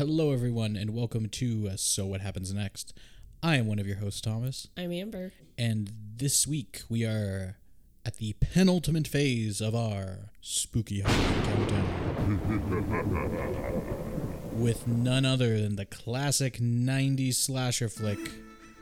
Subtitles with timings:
[0.00, 2.94] Hello, everyone, and welcome to uh, So What Happens Next.
[3.42, 5.34] I am one of your hosts, Thomas, I'm Amber.
[5.58, 7.58] and this week we are
[8.06, 12.78] at the penultimate phase of our spooky Halloween countdown
[14.58, 18.30] with none other than the classic 90s slasher flick,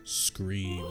[0.04, 0.84] Scream.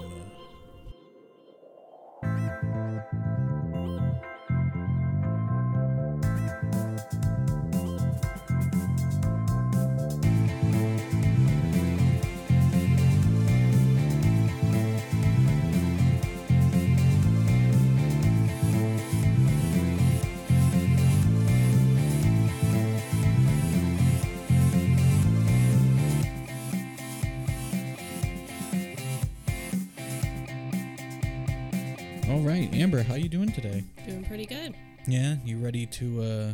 [35.97, 36.53] To uh,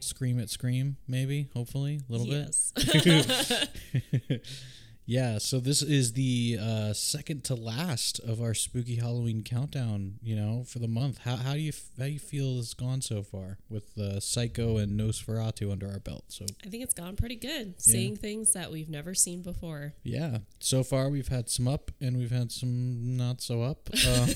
[0.00, 0.96] scream at Scream?
[1.06, 2.72] Maybe, hopefully, a little yes.
[2.74, 4.46] bit.
[5.06, 10.14] yeah, so this is the uh, second to last of our spooky Halloween countdown.
[10.22, 11.18] You know, for the month.
[11.18, 14.78] How how do you how do you feel it's gone so far with uh, Psycho
[14.78, 16.24] and Nosferatu under our belt?
[16.28, 17.80] So I think it's gone pretty good.
[17.80, 19.94] Seeing things that we've never seen before.
[20.02, 23.90] yeah, so far we've had some up and we've had some not so up.
[24.08, 24.34] Um,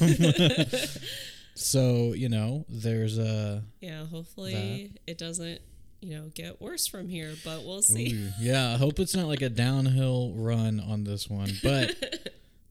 [1.55, 5.61] so you know, there's a Yeah, hopefully it doesn't,
[6.01, 8.13] you know, get worse from here, but we'll see.
[8.15, 11.51] Ooh, yeah, I hope it's not like a downhill run on this one.
[11.63, 11.95] But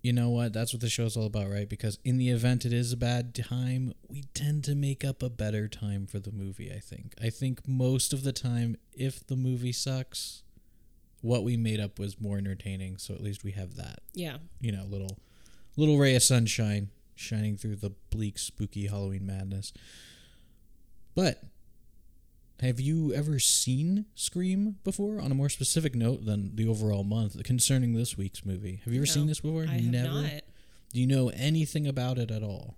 [0.03, 0.51] you know what?
[0.51, 1.69] That's what the show's all about, right?
[1.69, 5.29] Because in the event it is a bad time, we tend to make up a
[5.29, 7.13] better time for the movie, I think.
[7.21, 10.41] I think most of the time, if the movie sucks,
[11.21, 12.97] what we made up was more entertaining.
[12.97, 14.37] So at least we have that, Yeah.
[14.59, 15.19] you know, little
[15.77, 16.89] little ray of sunshine
[17.21, 19.71] shining through the bleak, spooky Halloween madness.
[21.15, 21.43] But
[22.61, 25.19] have you ever seen Scream before?
[25.19, 28.99] On a more specific note than the overall month concerning this week's movie, have you
[28.99, 29.63] ever seen this before?
[29.63, 30.21] I have Never.
[30.21, 30.41] not.
[30.93, 32.75] Do you know anything about it at all?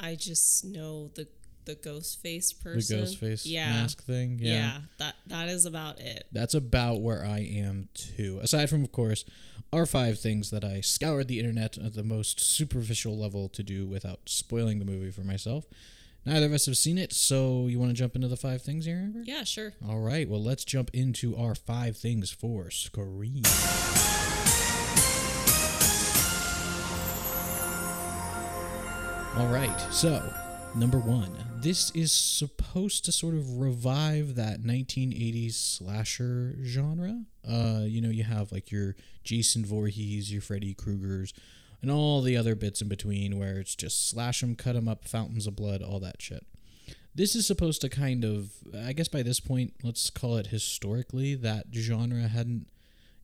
[0.00, 1.28] I just know the
[1.68, 2.96] the ghost face person.
[2.96, 3.70] The ghost face yeah.
[3.70, 4.38] mask thing.
[4.40, 4.78] Yeah.
[4.98, 6.26] That that is about it.
[6.32, 8.40] That's about where I am too.
[8.42, 9.24] Aside from, of course,
[9.72, 13.86] our five things that I scoured the internet at the most superficial level to do
[13.86, 15.66] without spoiling the movie for myself.
[16.24, 18.84] Neither of us have seen it, so you want to jump into the five things
[18.86, 19.22] here, Amber?
[19.24, 19.72] Yeah, sure.
[19.86, 23.44] All right, well, let's jump into our five things for Scream.
[29.36, 30.34] All right, so
[30.78, 37.24] number one, this is supposed to sort of revive that 1980s slasher genre.
[37.48, 38.94] Uh, you know, you have like your
[39.24, 41.34] Jason Voorhees, your Freddy Krueger's,
[41.82, 45.04] and all the other bits in between where it's just slash them, cut them up,
[45.04, 46.46] fountains of blood, all that shit.
[47.12, 51.34] This is supposed to kind of, I guess by this point, let's call it historically,
[51.34, 52.68] that genre hadn't,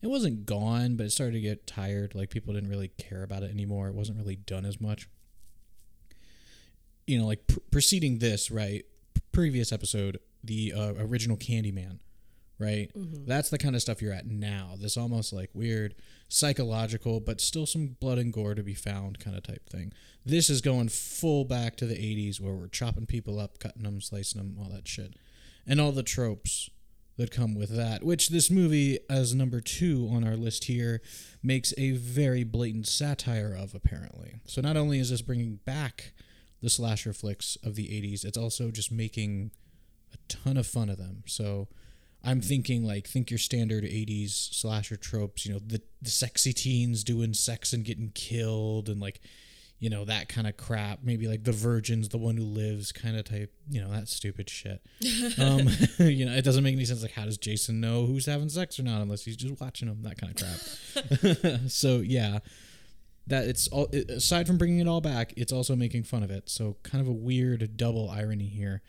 [0.02, 2.16] it wasn't gone, but it started to get tired.
[2.16, 3.86] Like people didn't really care about it anymore.
[3.86, 5.08] It wasn't really done as much.
[7.06, 8.84] You know, like pr- preceding this, right?
[9.32, 11.98] Previous episode, the uh, original Candyman,
[12.58, 12.90] right?
[13.26, 14.74] That's the kind of stuff you're at now.
[14.78, 15.94] This almost like weird
[16.28, 19.92] psychological, but still some blood and gore to be found kind of type thing.
[20.24, 24.00] This is going full back to the 80s where we're chopping people up, cutting them,
[24.00, 25.14] slicing them, all that shit.
[25.66, 26.70] And all the tropes
[27.16, 31.00] that come with that, which this movie, as number two on our list here,
[31.42, 34.36] makes a very blatant satire of, apparently.
[34.46, 36.12] So not only is this bringing back
[36.64, 39.50] the slasher flicks of the 80s, it's also just making
[40.12, 41.22] a ton of fun of them.
[41.26, 41.68] So
[42.24, 47.04] I'm thinking like think your standard 80s slasher tropes, you know, the, the sexy teens
[47.04, 49.20] doing sex and getting killed and like
[49.80, 51.00] you know that kind of crap.
[51.02, 54.48] Maybe like the virgin's the one who lives kind of type you know that stupid
[54.48, 54.80] shit.
[55.38, 58.48] Um you know it doesn't make any sense like how does jason know who's having
[58.48, 61.60] sex or not unless he's just watching them that kind of crap.
[61.68, 62.38] So yeah
[63.26, 66.48] that it's all aside from bringing it all back it's also making fun of it.
[66.48, 68.82] So kind of a weird double irony here.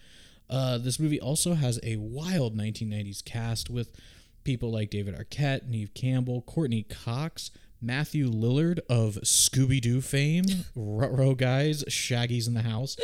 [0.50, 3.92] Uh, this movie also has a wild 1990s cast with
[4.44, 7.50] people like David Arquette, Neve Campbell, Courteney Cox,
[7.82, 10.46] Matthew Lillard of Scooby Doo fame,
[10.76, 12.96] Ruh-Roh Guys, Shaggy's in the House,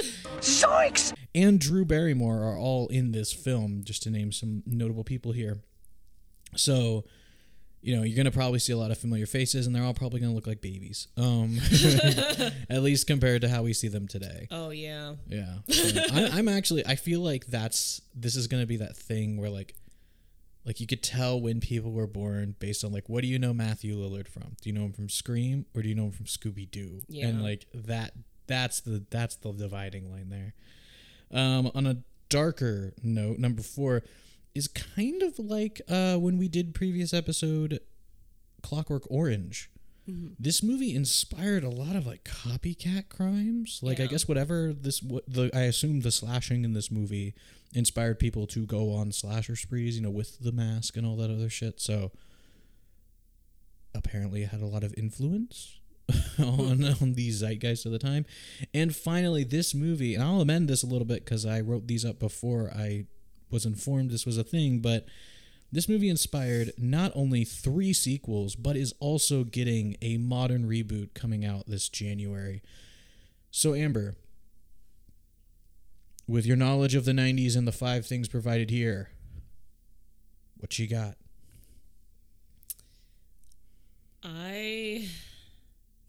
[1.36, 5.62] and Drew Barrymore are all in this film, just to name some notable people here.
[6.56, 7.06] So,
[7.82, 10.20] you know, you're gonna probably see a lot of familiar faces, and they're all probably
[10.20, 11.60] gonna look like babies, um,
[12.70, 14.48] at least compared to how we see them today.
[14.52, 15.16] Oh yeah.
[15.28, 16.86] Yeah, So I, I'm actually.
[16.86, 19.76] I feel like that's this is gonna be that thing where like,
[20.66, 23.54] like you could tell when people were born based on like what do you know
[23.54, 24.56] Matthew Lillard from?
[24.62, 27.02] Do you know him from Scream or do you know him from Scooby Doo?
[27.08, 27.28] Yeah.
[27.28, 28.14] And like that.
[28.48, 30.54] That's the that's the dividing line there.
[31.32, 31.98] Um, on a
[32.28, 34.04] darker note, number four,
[34.54, 37.80] is kind of like uh, when we did previous episode
[38.62, 39.70] Clockwork Orange.
[40.40, 43.80] This movie inspired a lot of like copycat crimes.
[43.82, 47.34] Like I guess whatever this what the I assume the slashing in this movie
[47.74, 51.32] inspired people to go on slasher sprees, you know, with the mask and all that
[51.32, 51.80] other shit.
[51.80, 52.12] So
[53.94, 55.80] apparently it had a lot of influence
[56.40, 58.26] on on the zeitgeist of the time.
[58.74, 62.04] And finally, this movie, and I'll amend this a little bit because I wrote these
[62.04, 63.06] up before I
[63.52, 65.06] was informed this was a thing, but
[65.72, 71.46] this movie inspired not only three sequels, but is also getting a modern reboot coming
[71.46, 72.62] out this January.
[73.52, 74.16] So, Amber,
[76.28, 79.10] with your knowledge of the 90s and the five things provided here,
[80.58, 81.16] what you got?
[84.24, 85.08] I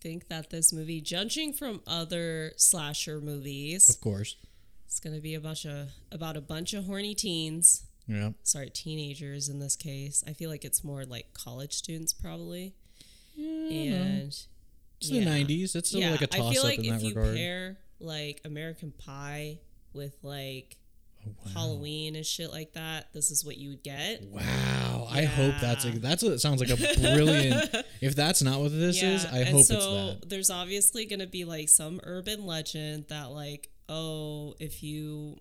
[0.00, 4.36] think that this movie, judging from other slasher movies, Of course.
[4.92, 7.84] It's gonna be a bunch of about a bunch of horny teens.
[8.06, 8.30] Yeah.
[8.42, 10.22] Sorry, teenagers in this case.
[10.28, 12.74] I feel like it's more like college students probably.
[13.38, 14.48] And It's
[15.08, 15.74] the 90s.
[15.74, 17.36] It's yeah, like a I toss feel up like in if that you regard.
[17.36, 19.60] pair like American Pie
[19.94, 20.76] with like
[21.24, 21.52] Oh, wow.
[21.54, 24.24] Halloween and shit like that, this is what you would get.
[24.24, 25.06] Wow.
[25.08, 25.98] I hope that's a, Yeah.
[26.00, 27.70] that's what it sounds like a brilliant.
[28.00, 30.28] if that's not what this is, I and hope so it's that.
[30.28, 35.38] there's obviously gonna be like some urban legend that like, oh, if you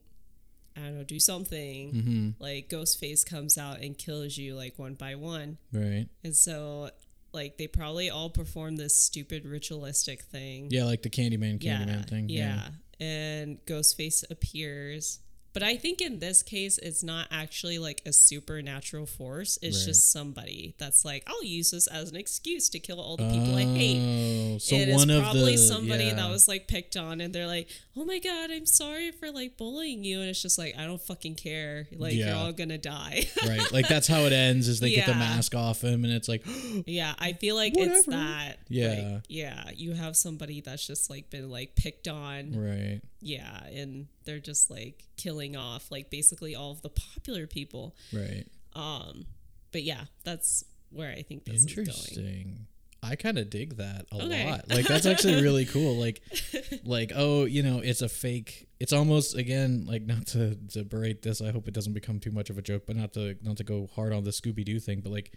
[0.77, 2.29] I don't know, do something, Mm-hmm.
[2.43, 5.57] like Ghostface comes out and kills you like one by one.
[5.73, 6.07] Right.
[6.23, 6.89] And so
[7.33, 10.67] like they probably all perform this stupid ritualistic thing.
[10.71, 12.29] Yeah, like the Candyman, yeah, Candyman thing.
[12.29, 12.67] Yeah.
[12.99, 15.19] And Ghostface appears.
[15.53, 19.57] But I think in this case, it's not actually like a supernatural force.
[19.61, 19.87] It's Right.
[19.87, 23.55] just somebody that's like, I'll use this as an excuse to kill all the people
[23.55, 24.55] I hate.
[24.55, 26.13] Oh, so and one it's probably the somebody yeah.
[26.15, 27.67] that was like picked on, and they're like,
[27.97, 31.01] "Oh my god, I'm sorry for like bullying you," and it's just like, I don't
[31.01, 31.87] fucking care.
[31.95, 33.25] Like you're all gonna die.
[33.47, 33.71] right.
[33.71, 34.67] Like that's how it ends.
[34.67, 36.43] Is they get the mask off him, and it's like,
[36.85, 38.57] yeah, I feel like it's that.
[38.69, 38.87] Yeah.
[39.13, 39.69] like, yeah.
[39.75, 42.53] You have somebody that's just like been like picked on.
[42.55, 43.01] right.
[43.21, 47.95] Yeah, and they're just like killing off like basically all of the popular people.
[48.11, 48.45] Right.
[48.73, 49.25] Um,
[49.71, 51.87] but yeah, that's where I think this is going.
[51.87, 52.67] Interesting.
[53.03, 54.49] I kind of dig that a Okay.
[54.49, 54.69] lot.
[54.69, 55.95] Like that's actually really cool.
[55.95, 56.21] Like,
[56.83, 58.67] like oh, you know, it's a fake.
[58.79, 61.41] It's almost again like not to to berate this.
[61.41, 63.63] I hope it doesn't become too much of a joke, but not to not to
[63.63, 65.01] go hard on the Scooby Doo thing.
[65.01, 65.33] But like,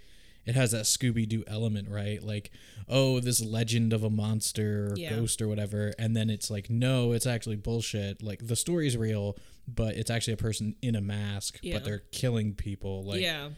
[0.46, 2.22] it has that Scooby Doo element, right?
[2.22, 2.50] Like,
[2.88, 5.10] oh, this legend of a monster or Yeah.
[5.10, 8.22] ghost or whatever, and then it's like, no, it's actually bullshit.
[8.22, 9.36] Like the story's real,
[9.66, 11.74] but it's actually a person in a mask, Yeah.
[11.74, 13.04] but they're killing people.
[13.04, 13.50] Like, yeah.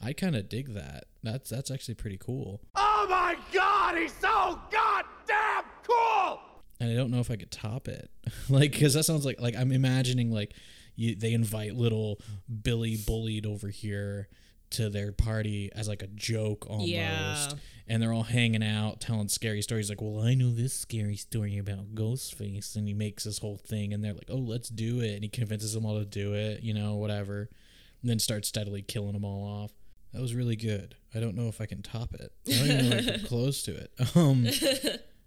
[0.00, 1.04] I kind of dig that.
[1.24, 2.60] That's that's actually pretty cool.
[2.76, 6.40] Oh my god, he's so goddamn cool!
[6.78, 8.08] and I don't know if I could top it.
[8.48, 10.52] like, because that sounds like like I'm imagining like
[10.94, 12.20] you they invite little
[12.62, 14.28] Billy bullied over here
[14.70, 17.48] to their party as like a joke almost, Yeah.
[17.86, 19.88] and they're all hanging out telling scary stories.
[19.88, 23.92] Like, well, I know this scary story about Ghostface, and he makes this whole thing,
[23.94, 26.62] and they're like, oh, let's do it, and he convinces them all to do it,
[26.62, 27.48] you know, whatever,
[28.02, 29.72] and then starts steadily killing them all off.
[30.12, 30.94] That was really good.
[31.14, 32.32] I don't know if I can top it.
[32.46, 33.90] I don't even know if I can close to it.
[34.14, 34.46] Um,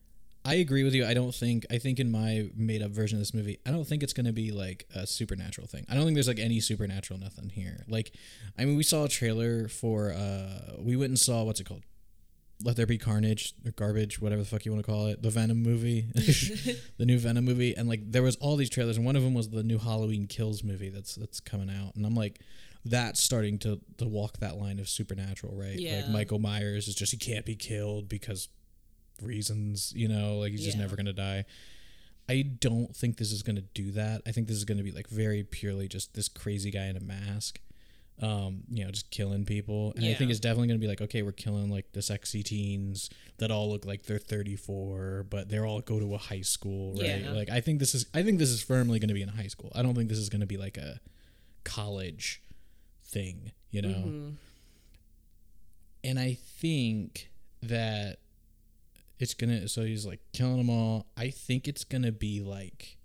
[0.44, 1.06] I agree with you.
[1.06, 3.86] I don't think I think in my made up version of this movie, I don't
[3.86, 5.86] think it's going to be like a supernatural thing.
[5.90, 7.86] I don't think there's like any supernatural nothing here.
[7.88, 8.12] Like
[8.58, 11.84] I mean, we saw a trailer for uh we went and saw what's it called?
[12.64, 15.22] Let There Be Carnage or Garbage, whatever the fuck you want to call it.
[15.22, 16.06] The Venom movie.
[16.98, 19.36] the new Venom movie and like there was all these trailers and one of them
[19.36, 22.40] was the new Halloween Kills movie that's that's coming out and I'm like
[22.84, 25.78] that's starting to to walk that line of supernatural, right?
[25.78, 25.98] Yeah.
[25.98, 28.50] Like Michael Myers is just he can't be killed because
[29.22, 31.46] reasons, you know, like he's just never going to die.
[32.30, 34.22] I don't think this is going to do that.
[34.26, 36.96] I think this is going to be like very purely just this crazy guy in
[36.96, 37.60] a mask.
[38.22, 39.94] Um, you know, just killing people.
[39.96, 42.44] And I think it's definitely going to be like, okay, we're killing like the sexy
[42.44, 43.10] teens
[43.40, 47.24] that all look like they're 34, but they're all go to a high school, right?
[47.24, 47.32] Yeah.
[47.32, 49.36] Like I think this is I think this is firmly going to be in a
[49.36, 49.72] high school.
[49.74, 51.00] I don't think this is going to be like a
[51.64, 52.44] college
[53.04, 53.90] thing, you know.
[53.90, 54.30] Mm-hmm.
[56.04, 57.32] And I think
[57.64, 58.18] that
[59.22, 59.68] it's gonna.
[59.70, 61.06] So he's like killing them all.
[61.16, 62.98] I think it's gonna be like.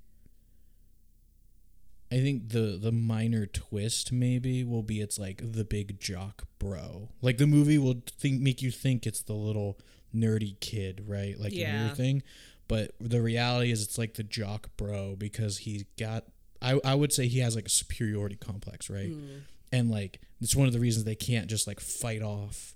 [2.10, 7.10] I think the the minor twist maybe will be it's like the big jock bro.
[7.20, 9.78] Like the movie will think make you think it's the little
[10.14, 11.38] nerdy kid, right?
[11.38, 11.92] Like Yeah.
[11.94, 12.22] thing.
[12.68, 16.24] But the reality is it's like the jock bro because he's got
[16.62, 19.10] I, I would say he has like a superiority complex, right?
[19.10, 19.40] Mm.
[19.72, 22.75] And like it's one of the reasons they can't just like fight off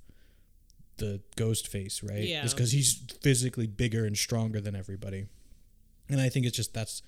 [1.01, 2.23] the ghost face, right?
[2.23, 2.45] Yeah.
[2.45, 5.27] Is because he's physically bigger and stronger than everybody.
[6.09, 7.03] And I think it's just that's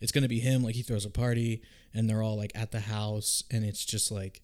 [0.00, 1.60] it's gonna be him, like he throws a party
[1.94, 4.40] and they're all like at the house and it's just like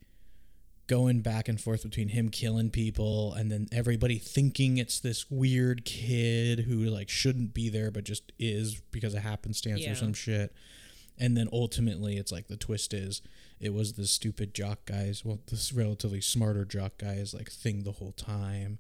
[0.87, 5.85] going back and forth between him killing people and then everybody thinking it's this weird
[5.85, 9.93] kid who like shouldn't be there but just is because of happenstance Yeah.
[9.93, 10.53] or some shit.
[11.21, 13.21] And then ultimately it's like the twist is
[13.61, 17.93] it was the stupid jock guys, well this relatively smarter jock guys like thing the
[17.93, 18.79] whole time.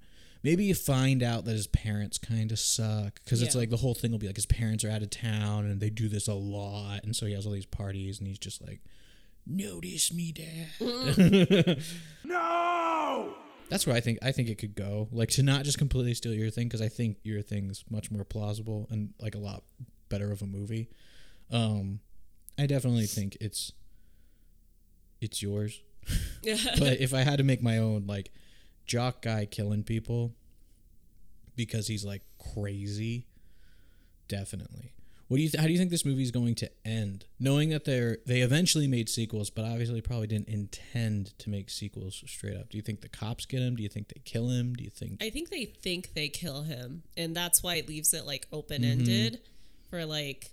[0.48, 3.60] Maybe you find out that his parents kind of suck because it's Yeah.
[3.60, 5.90] like the whole thing will be like his parents are out of town and they
[5.90, 8.80] do this a lot and so he has all these parties and he's just like
[9.46, 11.82] notice me dad.
[12.24, 13.34] No!
[13.68, 15.08] that's where i think i think it could go.
[15.12, 18.24] Like to not just completely steal your thing because i think your thing's much more
[18.24, 19.64] plausible and like a lot
[20.08, 20.88] better of a movie.
[21.50, 22.00] Um
[22.58, 23.72] i definitely think it's
[25.20, 25.82] it's yours.
[26.78, 28.30] But if i had to make my own like
[28.88, 30.34] jock guy killing people
[31.54, 32.22] because he's like
[32.54, 33.26] crazy?
[34.26, 34.92] Definitely.
[35.28, 37.26] What do you th- how do you think this movie is going to end?
[37.38, 42.22] Knowing that they're they eventually made sequels but obviously probably didn't intend to make sequels
[42.26, 42.70] straight up.
[42.70, 43.76] Do you think the cops get him?
[43.76, 44.74] Do you think they kill him?
[44.74, 48.14] Do you think I think they think they kill him, and that's why it leaves
[48.14, 49.90] it like open ended Mm-hmm.
[49.90, 50.50] for like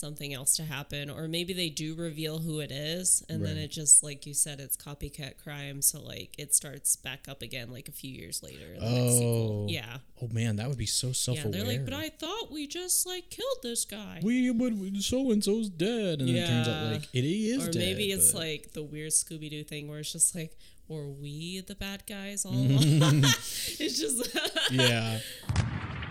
[0.00, 3.70] something else to happen, or maybe they do reveal who it is, and then it
[3.70, 7.88] just like you said, it's copycat crime, so like it starts back up again like
[7.88, 8.72] a few years later.
[8.74, 9.66] In the next sequel.
[9.68, 9.70] Oh.
[9.70, 12.66] yeah, oh man that would be so self-aware yeah, They're like, but I thought we
[12.66, 14.20] just like killed this guy.
[14.22, 17.70] we but so and so's dead and then it turns out like it is or
[17.70, 20.56] dead, maybe it's but- like the weird Scooby Doo thing where it's just like,
[20.88, 23.24] were we the bad guys all along?
[23.24, 24.36] it's just
[24.72, 25.18] yeah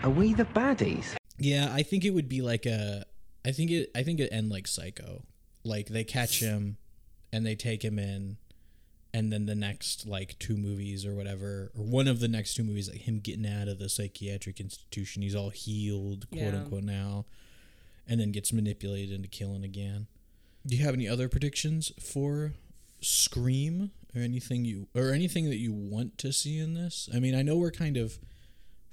[0.02, 1.16] Are we the baddies?
[1.38, 3.04] Yeah, I think it would be like a.
[3.44, 3.90] I think it.
[3.94, 5.24] I think it end like Psycho.
[5.64, 6.76] Like they catch him,
[7.32, 8.36] and they take him in,
[9.12, 12.64] and then the next like two movies or whatever, or one of the next two
[12.64, 16.60] movies, like him getting out of the psychiatric institution, he's all healed, quote Yeah.
[16.60, 17.26] unquote now,
[18.06, 20.06] and then gets manipulated into killing again.
[20.66, 22.52] Do you have any other predictions for
[23.02, 27.08] Scream or anything you or anything that you want to see in this?
[27.14, 28.18] I mean, I know we're kind of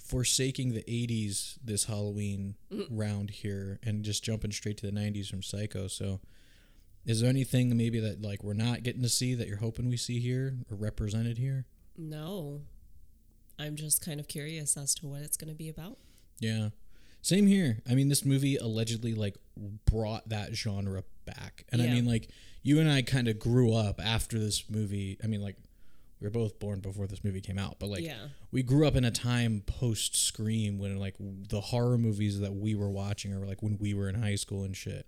[0.08, 2.96] forsaking the 80s this Halloween mm-hmm.
[2.96, 5.88] round here and just jumping straight to the 90s from Psycho.
[5.88, 6.20] So,
[7.06, 9.98] is there anything maybe that like we're not getting to see that you're hoping we
[9.98, 11.66] see here or represented here?
[11.98, 12.62] no.
[13.60, 15.98] I'm just kind of curious as to what it's going to be about.
[16.40, 16.70] Yeah.
[17.22, 17.80] Same here.
[17.90, 19.36] I mean, this movie allegedly like
[19.86, 21.66] brought that genre back.
[21.72, 22.30] And I mean, like
[22.62, 25.18] you and I kind of grew up after this movie.
[25.24, 25.58] I mean, like
[26.20, 28.28] we were both born before this movie came out, but like Yeah.
[28.52, 32.74] we grew up in a time post Scream when like the horror movies that we
[32.74, 35.06] were watching or like when we were in high school and shit,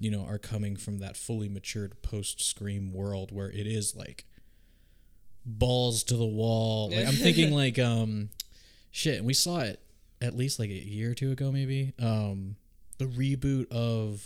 [0.00, 4.26] you know, are coming from that fully matured post Scream world where it is like
[5.46, 6.90] balls to the wall.
[6.94, 8.28] Like I'm thinking like um
[8.90, 9.80] shit, and we saw it
[10.20, 11.94] at least like a year or two ago maybe.
[11.98, 12.56] Um
[12.98, 14.22] the reboot of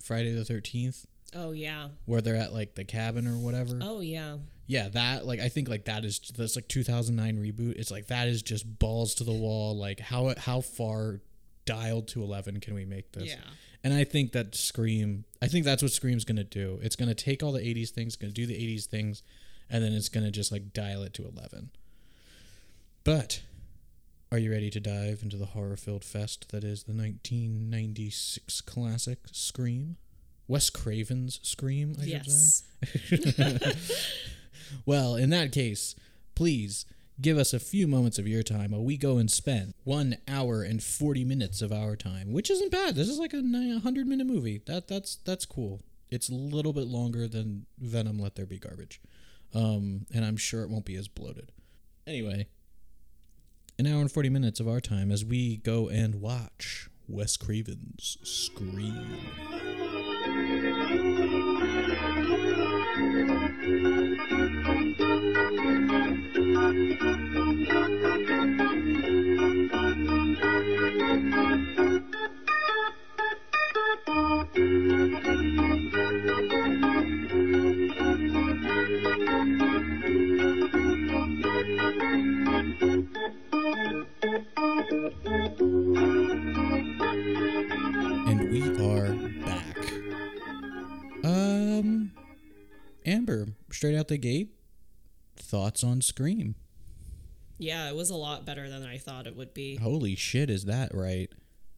[0.00, 1.88] Friday the 13th Oh, yeah.
[2.06, 3.78] where they're at like the cabin or whatever.
[3.82, 4.36] Oh, yeah.
[4.68, 7.76] Yeah, that like I think like that is that's like 2009 reboot.
[7.76, 9.76] It's like that is just balls to the wall.
[9.76, 11.20] Like how how far
[11.64, 13.30] dialed to 11 can we make this?
[13.30, 13.50] Yeah.
[13.82, 16.78] And I think that Scream, I think that's what Scream's gonna do.
[16.82, 19.22] It's gonna take all the 80s things, gonna do the 80s things,
[19.70, 21.70] and then it's gonna just like dial it to 11.
[23.04, 23.40] But
[24.30, 29.96] are you ready to dive into the horror-filled fest that is the 1996 classic Scream?
[30.46, 33.72] Wes Craven's Scream, I should say.
[34.86, 35.94] Well, in that case,
[36.34, 36.86] please
[37.20, 40.62] give us a few moments of your time while we go and spend one hour
[40.62, 42.94] and 40 minutes of our time, which isn't bad.
[42.94, 44.62] This is like a 100 minute movie.
[44.66, 45.80] That That's that's cool.
[46.10, 49.00] It's a little bit longer than Venom Let There Be Garbage.
[49.54, 51.52] Um, and I'm sure it won't be as bloated.
[52.06, 52.46] Anyway,
[53.78, 58.16] an hour and 40 minutes of our time as we go and watch Wes Craven's
[58.22, 59.18] Scream.
[93.78, 94.50] Straight out the gate,
[95.36, 96.56] thoughts on Scream?
[97.60, 99.76] yeah, it was a lot better than I thought it would be.
[99.76, 101.30] Holy shit, is that right?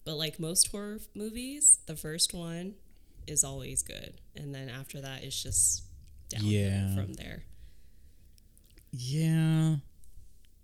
[0.05, 2.75] But like most horror movies, the first one
[3.27, 4.15] is always good.
[4.35, 5.83] And then after that, it's just
[6.31, 6.95] downhill Yeah.
[6.95, 7.45] from there.
[8.93, 9.77] Yeah.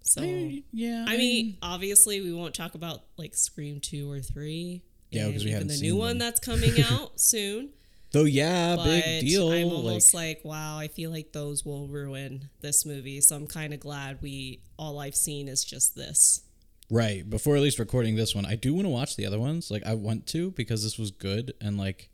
[0.02, 1.04] So, I- yeah.
[1.06, 4.82] I mean, obviously, we won't talk about like Scream 2 or 3.
[5.10, 7.70] Yeah, and 'cause we haven't the new one that's coming out soon.
[8.16, 9.50] Though yeah, but big deal.
[9.52, 13.20] I'm like, almost like, wow, I feel like those will ruin this movie.
[13.20, 16.42] So I'm kind of glad we all I've seen is just this.
[16.90, 19.70] right before at least recording this one, I do want to watch the other ones.
[19.70, 22.08] Like I want to because this was good and like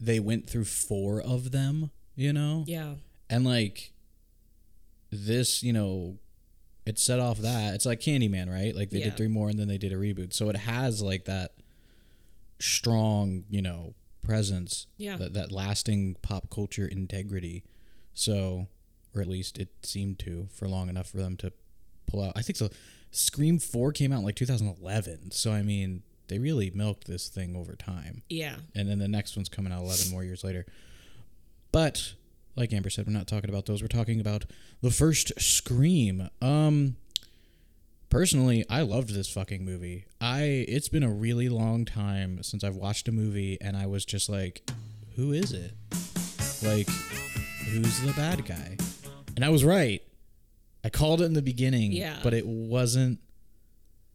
[0.00, 1.90] they went through four of them.
[2.16, 2.94] You know, Yeah.
[3.30, 3.92] and like
[5.10, 6.18] this, you know,
[6.84, 8.74] it set off that it's like Candyman, right?
[8.74, 9.04] Like they Yeah.
[9.06, 11.52] did three more and then they did a reboot, so it has like that
[12.58, 15.16] strong, you know, presence, Yeah.
[15.16, 17.64] that that lasting pop culture integrity.
[18.14, 18.68] So,
[19.14, 21.52] or at least it seemed to for long enough for them to
[22.06, 22.32] pull out.
[22.36, 22.70] I think so.
[23.12, 27.56] Scream Four came out in like 2011, so I mean, they really milked this thing
[27.56, 28.56] over time Yeah.
[28.74, 30.64] and then the next one's coming out 11 more years later.
[31.72, 32.14] But
[32.56, 33.82] like Amber said, we're not talking about those.
[33.82, 34.44] We're talking about
[34.80, 36.28] the first Scream.
[36.40, 36.96] Um
[38.10, 40.04] personally, I loved this fucking movie.
[40.20, 44.04] I it's been a really long time since I've watched a movie and I was
[44.04, 44.68] just like,
[45.16, 45.72] who is it?
[46.62, 46.88] Like
[47.68, 48.76] who's the bad guy?
[49.36, 50.02] And I was right.
[50.84, 52.18] I called it in the beginning, Yeah.
[52.22, 53.20] but it wasn't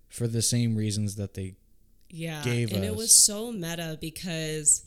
[0.10, 1.56] for the same reasons that they
[2.10, 2.44] Yeah.
[2.44, 2.76] gave us.
[2.76, 4.84] and it was so meta because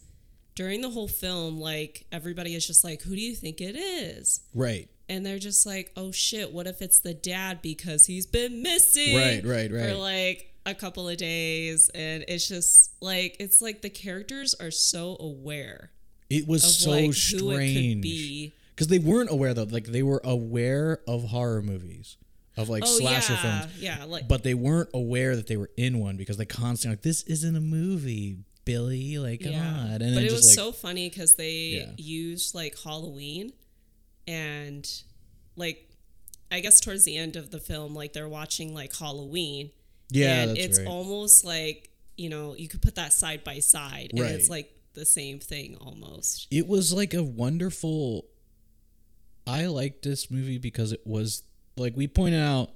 [0.55, 4.41] during the whole film, like everybody is just like, who do you think it is?
[4.55, 4.89] right.
[5.09, 9.17] And they're just like, oh shit, what if it's the dad because he's been missing?
[9.17, 9.89] Right, right, right.
[9.91, 11.91] For like a couple of days.
[11.95, 15.91] And it's just like, it's like the characters are so aware
[16.29, 19.63] It was so like who it could strange because they weren't aware though.
[19.65, 22.17] Like they were aware of horror movies,
[22.57, 23.61] of like Oh, slasher yeah.
[23.63, 24.05] films, Yeah.
[24.05, 27.23] Like, but they weren't aware that they were in one because they constantly like this
[27.23, 28.37] isn't a movie,
[28.67, 29.17] Billy.
[29.19, 29.67] Like come Yeah.
[29.75, 31.93] on, and but it was like so funny because they Yeah.
[31.97, 33.53] used like Halloween
[34.29, 34.89] and
[35.57, 35.89] like
[36.53, 39.71] I guess towards the end of the film, like they're watching like Halloween.
[40.11, 40.87] yeah, and it's right.
[40.87, 45.07] almost like, you know, you could put that side by side and it's like the
[45.07, 46.49] same thing almost.
[46.51, 48.25] it was like a wonderful
[49.47, 51.45] i liked this movie because it was
[51.77, 52.71] like we pointed out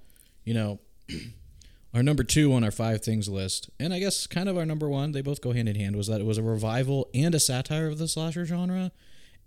[0.44, 0.78] you know
[1.94, 4.88] our number two on our five things list and i guess kind of our number
[4.88, 7.40] one they both go hand in hand was that it was a revival and a
[7.40, 8.92] satire of the slasher genre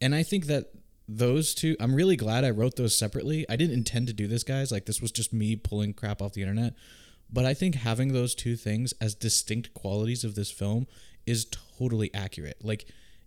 [0.02, 0.72] and i think that
[1.08, 3.46] those two i'm really glad i wrote those separately.
[3.50, 4.72] I didn't intend to do this guys.
[4.72, 6.74] Like this was just me pulling crap off the internet.
[7.32, 10.88] But i think having those two things as distinct qualities of this film
[11.26, 12.58] is totally accurate.
[12.64, 12.86] Like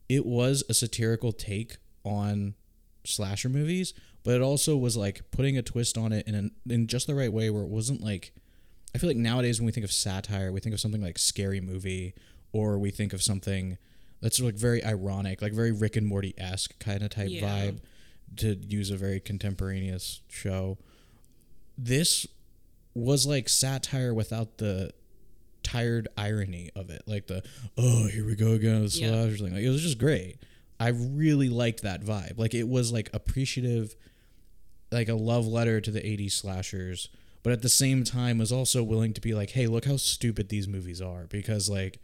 [0.08, 2.54] it was a satirical take on
[3.04, 6.86] slasher movies but it also was like putting a twist on it in an, in
[6.86, 8.32] just the right way where it wasn't like
[8.94, 11.60] I feel like nowadays when we think of satire, we think of something like Scary
[11.60, 12.14] Movie,
[12.52, 13.78] or we think of something
[14.20, 17.42] that's like very ironic, like very Rick and Morty esque kind of type Yeah.
[17.42, 17.80] vibe,
[18.36, 20.78] to use a very contemporaneous show.
[21.76, 22.26] This
[22.94, 24.90] was like satire without the
[25.62, 27.42] tired irony of it, like the
[27.76, 29.46] oh here we go again with the Yeah.
[29.52, 30.36] Like it was just great.
[30.80, 32.38] I really liked that vibe.
[32.38, 33.94] Like it was like appreciative
[34.90, 37.10] like a love letter to the 80s slashers
[37.42, 40.48] but at the same time was also willing to be like hey look how stupid
[40.48, 41.98] these movies are because like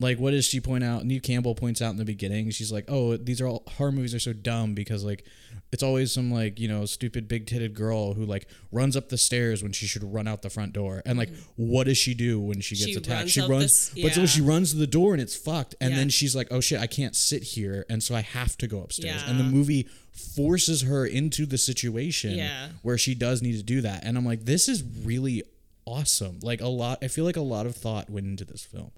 [0.00, 2.84] like what does she point out Neve Campbell points out in the beginning she's like
[2.88, 5.24] oh these are all horror movies are so dumb because like
[5.72, 9.18] it's always some like you know stupid big titted girl who like runs up the
[9.18, 11.42] stairs when she should run out the front door and like mm-hmm.
[11.56, 14.26] what does she do when she gets She attacked runs she runs this- but so
[14.26, 15.96] she runs to the door and it's fucked and Yeah.
[15.96, 18.80] then she's like oh shit I can't sit here and so I have to go
[18.82, 22.68] upstairs and the movie forces her into the situation Yeah.
[22.82, 24.04] where she does need to do that.
[24.04, 25.42] And I'm like, this is really
[25.84, 26.38] awesome.
[26.40, 28.92] Like a lot, I feel like a lot of thought went into this film.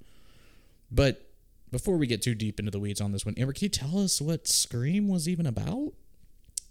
[0.91, 1.29] But
[1.71, 3.99] before we get too deep into the weeds on this one, Amber, can you tell
[3.99, 5.93] us what Scream was even about?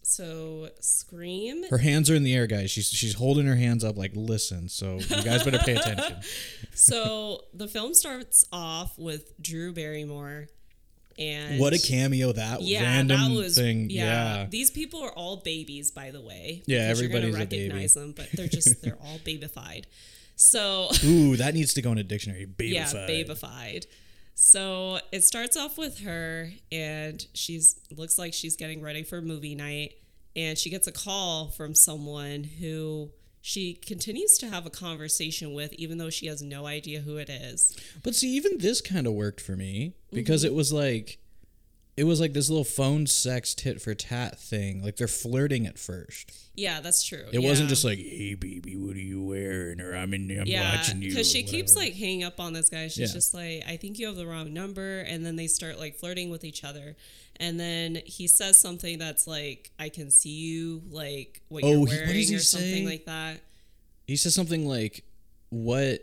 [0.07, 2.69] So Scream Her hands are in the air, guys.
[2.69, 4.69] She's she's holding her hands up like, listen.
[4.69, 6.17] So you guys better pay attention.
[6.75, 10.47] so the film starts off with Drew Barrymore
[11.17, 13.89] and What a cameo that yeah, random that was thing.
[13.89, 14.03] Yeah.
[14.41, 14.45] Yeah.
[14.49, 16.61] these people are all babies, by the way.
[16.67, 17.63] Yeah, because you're gonna everybody's a baby.
[17.69, 19.85] recognize them, but they're just they're all babified.
[20.35, 22.45] So Ooh, that needs to go in a dictionary.
[22.45, 22.71] Babified.
[22.73, 23.27] yeah, Babyfied.
[23.27, 23.85] babified.
[24.35, 29.55] So it starts off with her, and she's looks like she's getting ready for movie
[29.55, 29.93] night,
[30.35, 35.71] and she gets a call from someone who she continues to have a conversation with,
[35.73, 37.77] even though she has no idea who it is.
[38.03, 40.53] But see, even this kind of worked for me because Mm-hmm.
[40.53, 41.19] it was like,
[41.97, 44.83] it was like this little phone sex tit for tat thing.
[44.83, 46.31] Like they're flirting at first.
[46.55, 47.25] Yeah, that's true.
[47.31, 50.75] It wasn't just like, "Hey, baby, what are you wearing?" or "I'm in, I'm yeah,
[50.75, 52.87] watching you." because she keeps like hanging up on this guy.
[52.87, 53.13] She's Yeah.
[53.13, 56.29] just like, I think you have the wrong number, and then they start like flirting
[56.29, 56.95] with each other,
[57.37, 61.75] and then he says something that's like, I can see you, like what Oh, you're
[61.77, 63.41] he- what wearing he or something like that.
[64.07, 65.03] he says something like,
[65.49, 66.01] "What?"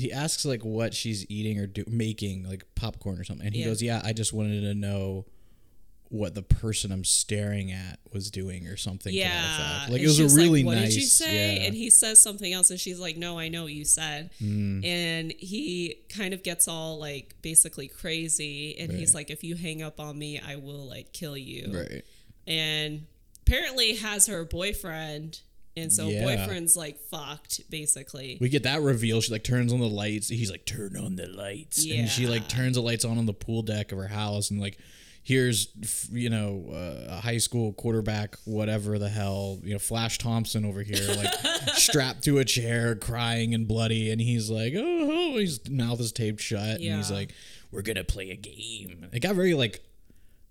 [0.00, 3.60] He asks like what she's eating or do, making like popcorn or something and he
[3.62, 3.66] Yeah.
[3.68, 5.26] goes yeah i just wanted to know
[6.08, 9.82] what the person i'm staring at was doing or something yeah.
[9.88, 11.56] like And it was a really like, what nice did you say?
[11.56, 11.62] yeah.
[11.66, 14.30] And he says something else, and she's like, no, I know what you said.
[14.42, 14.84] Mm.
[14.84, 19.80] And he kind of gets all like basically crazy, and he's like, if you hang
[19.82, 21.70] up on me, I will like kill you.
[21.72, 22.04] right
[22.48, 23.06] And
[23.46, 25.40] apparently has her boyfriend,
[25.76, 26.24] and so Yeah.
[26.24, 28.38] boyfriend's like fucked basically.
[28.40, 29.20] we get that reveal.
[29.20, 30.28] She like turns on the lights.
[30.28, 31.84] He's like turn on the lights.
[31.90, 34.60] And she like turns the lights on on the pool deck of her house and
[34.60, 34.78] like
[35.22, 35.68] here's
[36.10, 40.82] you know uh, a high school quarterback whatever the hell you know flash thompson over
[40.82, 41.30] here like
[41.74, 44.10] strapped to a chair crying and bloody.
[44.10, 46.80] And he's like oh his mouth is taped shut.
[46.80, 47.32] And he's like
[47.70, 49.06] we're gonna play a game.
[49.12, 49.82] It got very like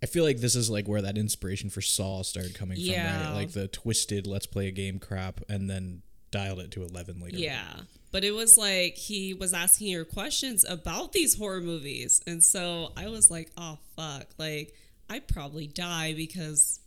[0.01, 3.27] I feel like this is like where that inspiration for Saw started coming from, Yeah.
[3.27, 3.33] right?
[3.35, 7.37] Like the twisted "let's play a game" crap, and then dialed it to eleven later.
[7.37, 7.81] Yeah.
[8.11, 12.21] But it was like he was asking her questions about these horror movies.
[12.25, 14.27] And so I was like, oh, fuck.
[14.39, 14.73] Like,
[15.09, 16.79] I'd probably die because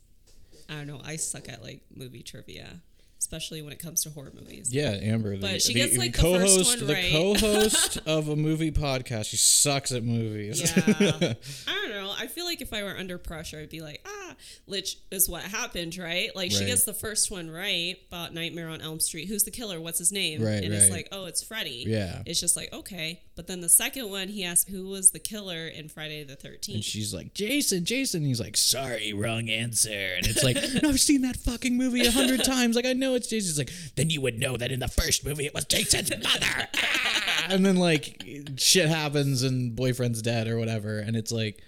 [0.68, 1.01] I don't know.
[1.05, 2.81] I suck at like movie trivia,
[3.23, 4.75] especially when it comes to horror movies.
[4.75, 5.37] Yeah, Amber.
[5.37, 7.13] The, But she the, gets, the like, the first co-host, one the right.
[7.13, 9.27] co-host of a movie podcast.
[9.27, 10.61] She sucks at movies.
[10.77, 10.83] Yeah.
[11.69, 12.13] I don't know.
[12.19, 14.35] I feel like if I were under pressure, I'd be like, ah,
[14.67, 16.35] which is what happened, right?
[16.35, 19.29] Like she gets the first one right about Nightmare on Elm Street.
[19.29, 19.81] Who's the killer?
[19.81, 20.43] What's his name?
[20.43, 21.85] Right, and it's like, oh, it's Freddy.
[21.87, 22.23] Yeah.
[22.27, 23.23] It's just like, okay.
[23.37, 26.75] But then the second one, he asked who was the killer in Friday the 13th.
[26.75, 28.25] And she's like, Jason, Jason.
[28.25, 29.91] He's like, sorry, wrong answer.
[30.17, 32.77] And it's like, no, I've seen that fucking movie a hundred times.
[32.77, 33.48] Like, I know it's Jason.
[33.48, 36.68] He's like, then you would know that in the first movie it was Jason's mother.
[36.77, 37.46] Ah!
[37.48, 38.25] and then like
[38.57, 40.98] shit happens and boyfriend's dead or whatever.
[40.98, 41.62] And it's like,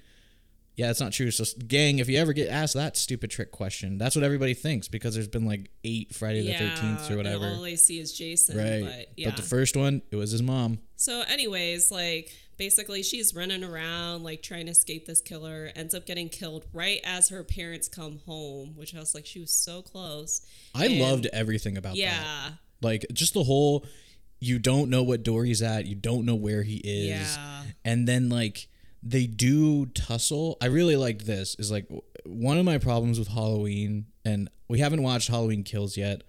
[0.76, 1.30] yeah, it's not true.
[1.30, 4.88] So, gang, if you ever get asked that stupid trick question, that's what everybody thinks
[4.88, 7.46] because there's been like eight Friday the yeah, 13th or whatever.
[7.46, 8.58] all they see is Jason.
[8.58, 8.84] Right.
[8.84, 9.28] But yeah.
[9.28, 10.80] But the first one, it was his mom.
[10.96, 15.70] So, anyways, like basically, she's running around, like trying to escape this killer.
[15.74, 19.40] Ends up getting killed right as her parents come home, which I was like, she
[19.40, 20.40] was so close.
[20.74, 21.98] I And- loved everything about that.
[21.98, 23.84] Yeah, Like just the whole
[24.40, 27.34] you don't know what door he's at, you don't know where he is.
[27.36, 27.62] Yeah.
[27.84, 28.68] And then like
[29.02, 30.56] they do tussle.
[30.60, 31.54] I really liked this.
[31.58, 31.86] Is like
[32.26, 36.22] one of my problems with Halloween and we haven't watched Halloween Kills yet.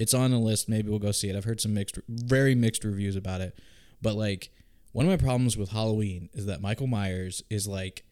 [0.00, 0.68] It's on the list.
[0.68, 1.36] Maybe we'll go see it.
[1.36, 3.56] I've heard some mixed very mixed reviews about it.
[4.02, 4.50] But like
[4.94, 8.04] one of my problems with Halloween is that Michael Myers is like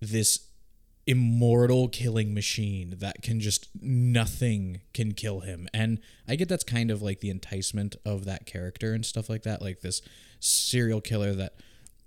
[0.00, 0.48] this
[1.06, 5.66] immortal killing machine that can just nothing can kill him.
[5.72, 9.44] And i get that's kind of like the enticement of that character and stuff like
[9.44, 10.02] that like this
[10.40, 11.54] serial killer that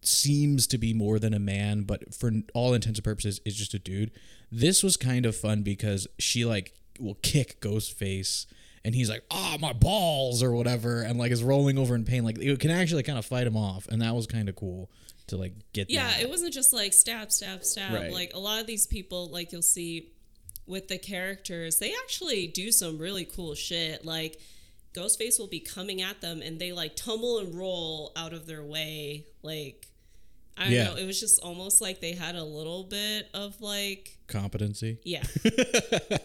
[0.04, 3.74] seems to be more than a man but for all intents and purposes is just
[3.74, 4.12] a dude.
[4.52, 8.46] This was kind of fun because she like will kick ghostface
[8.88, 12.24] and he's like oh my balls or whatever and like is rolling over in pain
[12.24, 14.90] like it can actually kind of fight him off and that was kind of cool
[15.28, 16.08] to like get yeah.
[16.08, 16.22] that.
[16.22, 17.94] It wasn't just like stab, stab, stab.
[17.94, 18.12] Right.
[18.12, 20.12] Like a lot of these people, like you'll see
[20.66, 24.06] with the characters, they actually do some really cool shit.
[24.06, 24.40] Like
[24.94, 28.64] Ghostface will be coming at them, and they like tumble and roll out of their
[28.64, 29.26] way.
[29.44, 29.88] Like
[30.58, 30.84] I don't Yeah.
[30.86, 30.96] know.
[30.96, 35.24] It was just almost like they had a little bit of like competency Yeah.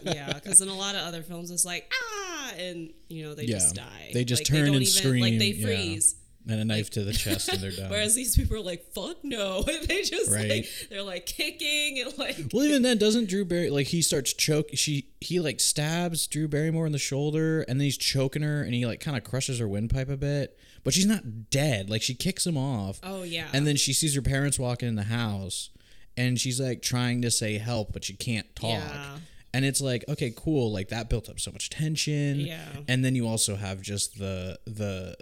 [0.01, 3.45] yeah, because in a lot of other films, it's like, ah, and, you know, they
[3.45, 4.11] just die.
[4.13, 5.21] They just Like, turn don't and even, scream.
[5.21, 5.65] Like, they yeah.
[5.65, 6.15] freeze.
[6.45, 7.89] And a knife to the chest and they're done.
[7.89, 9.61] Whereas these people are like, fuck no.
[9.87, 10.49] they just, Right.
[10.49, 14.33] like, they're like kicking and like, well, even then, doesn't Drew Barry like he starts
[14.33, 14.67] choke?
[14.73, 18.73] She he like stabs Drew Barrymore in the shoulder, and then he's choking her, and
[18.73, 21.89] he like kind of crushes her windpipe a bit, but she's not dead.
[21.89, 22.99] Like she kicks him off.
[23.03, 23.47] oh, yeah.
[23.53, 25.69] And then she sees her parents walking in the house,
[26.17, 28.67] and she's like trying to say help, but she can't talk.
[28.83, 29.15] Yeah.
[29.53, 30.71] And it's like, okay, cool.
[30.71, 32.39] Like that built up so much tension.
[32.39, 32.65] Yeah.
[32.87, 35.15] And then you also have just the the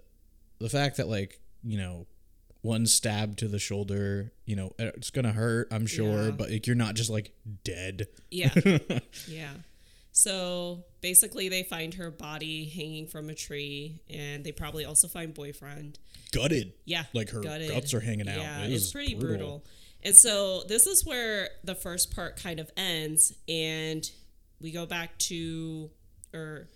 [0.60, 2.08] the fact that like you know
[2.62, 6.32] one stab to the shoulder, you know, uh, it's gonna hurt, I'm sure, Yeah.
[6.32, 8.08] but like, you're not just like dead.
[8.30, 8.54] Yeah.
[9.28, 9.50] yeah.
[10.14, 15.34] So basically, they find her body hanging from a tree, and they probably also find
[15.34, 16.00] boyfriend.
[16.34, 16.74] Gutted.
[16.86, 17.04] Yeah.
[17.14, 17.70] Like her gutted.
[17.70, 18.38] guts are hanging out.
[18.38, 19.38] Yeah, It it's pretty brutal.
[19.38, 19.66] brutal.
[20.04, 24.10] And so this is where the first part kind of ends, and
[24.62, 25.90] we go back to,
[26.34, 26.70] or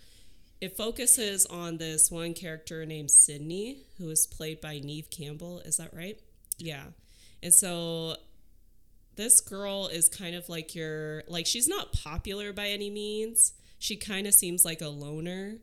[0.62, 5.60] it focuses on this one character named Sydney, who is played by Neve Campbell.
[5.60, 6.20] Is that right?
[6.58, 6.86] Yeah.
[7.44, 8.16] And so
[9.16, 13.54] this girl is kind of like your, like, she's not popular by any means.
[13.80, 15.58] She kind of seems like a loner,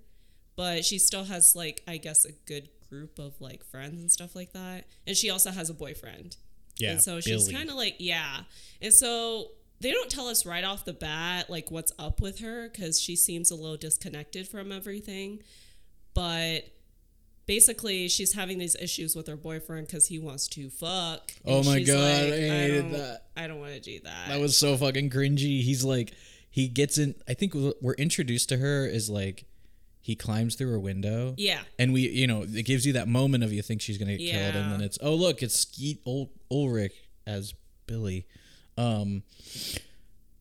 [0.57, 4.37] but she still has, like, I guess, a good group of, like, friends and stuff
[4.37, 4.85] like that.
[5.07, 6.37] And she also has a boyfriend.
[6.79, 6.93] Yeah.
[6.93, 8.41] And so she's kind of like, yeah.
[8.81, 9.49] And so
[9.83, 13.17] they don't tell us right off the bat, like, what's up with her because she
[13.17, 15.43] seems a little disconnected from everything.
[16.15, 16.67] But
[17.47, 21.33] basically she's having these issues with her boyfriend because he wants to fuck.
[21.45, 23.23] Oh my God, I like, hated don't, that.
[23.37, 24.29] I don't want to do that.
[24.29, 25.63] That was so fucking cringy.
[25.63, 26.13] He's like,
[26.51, 27.15] he gets in.
[27.27, 29.47] I think we're introduced to her is like,
[30.01, 31.35] he climbs through her window.
[31.39, 31.61] yeah.
[31.79, 34.31] And we, you know, it gives you that moment of you think she's gonna get
[34.33, 36.93] killed, and then it's oh look, it's Skeet Ul- Ulrich
[37.27, 37.55] as
[37.87, 38.27] Billy,
[38.77, 39.23] um,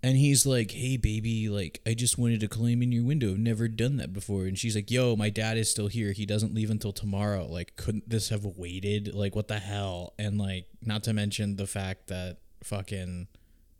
[0.03, 3.31] and he's like, hey baby, like I just wanted to climb in your window.
[3.31, 6.11] I've never done that before, and she's like, yo, my dad is still here.
[6.11, 7.45] He doesn't leave until tomorrow.
[7.47, 9.13] Like, couldn't this have waited?
[9.13, 10.13] Like, what the hell?
[10.17, 13.27] And like, not to mention the fact that fucking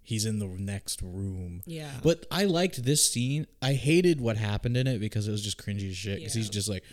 [0.04, 1.62] he's in the next room.
[1.66, 1.92] Yeah.
[2.04, 3.48] But I liked this scene.
[3.62, 6.18] I hated what happened in it because it was just cringy as shit.
[6.20, 6.84] Because he's just like,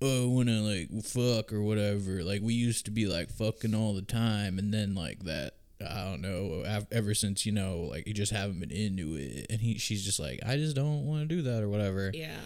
[0.00, 2.22] oh, I wanna like fuck or whatever.
[2.22, 5.54] Like we used to be like fucking all the time, and then like that.
[5.86, 6.64] I don't know.
[6.90, 10.18] Ever since you know, like you just haven't been into it, and he, she's just
[10.18, 12.10] like, I just don't want to do that or whatever.
[12.12, 12.36] Yeah.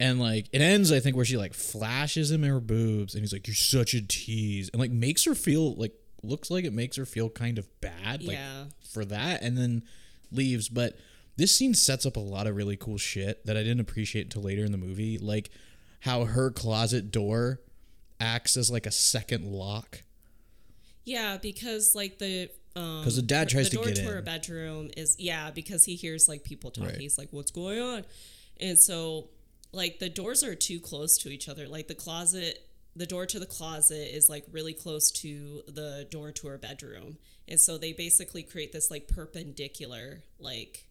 [0.00, 3.22] And like it ends, I think, where she like flashes him in her boobs, and
[3.22, 6.72] he's like, "You're such a tease," and like makes her feel like looks like it
[6.72, 8.64] makes her feel kind of bad, like Yeah.
[8.92, 9.82] for that, and then
[10.30, 10.68] leaves.
[10.68, 10.96] But
[11.36, 14.42] this scene sets up a lot of really cool shit that I didn't appreciate until
[14.42, 15.50] later in the movie, like
[16.00, 17.60] how her closet door
[18.20, 20.02] acts as like a second lock.
[21.04, 24.22] Yeah, because like the um 'Cause the dad tries the to door get to her
[24.22, 26.90] bedroom is yeah because he hears like people talking.
[26.90, 27.00] Right.
[27.00, 28.04] He's like, "What's going on?"
[28.58, 29.30] And so
[29.72, 31.68] like the doors are too close to each other.
[31.68, 36.32] Like the closet, the door to the closet is like really close to the door
[36.32, 40.87] to her bedroom, and so they basically create this like perpendicular like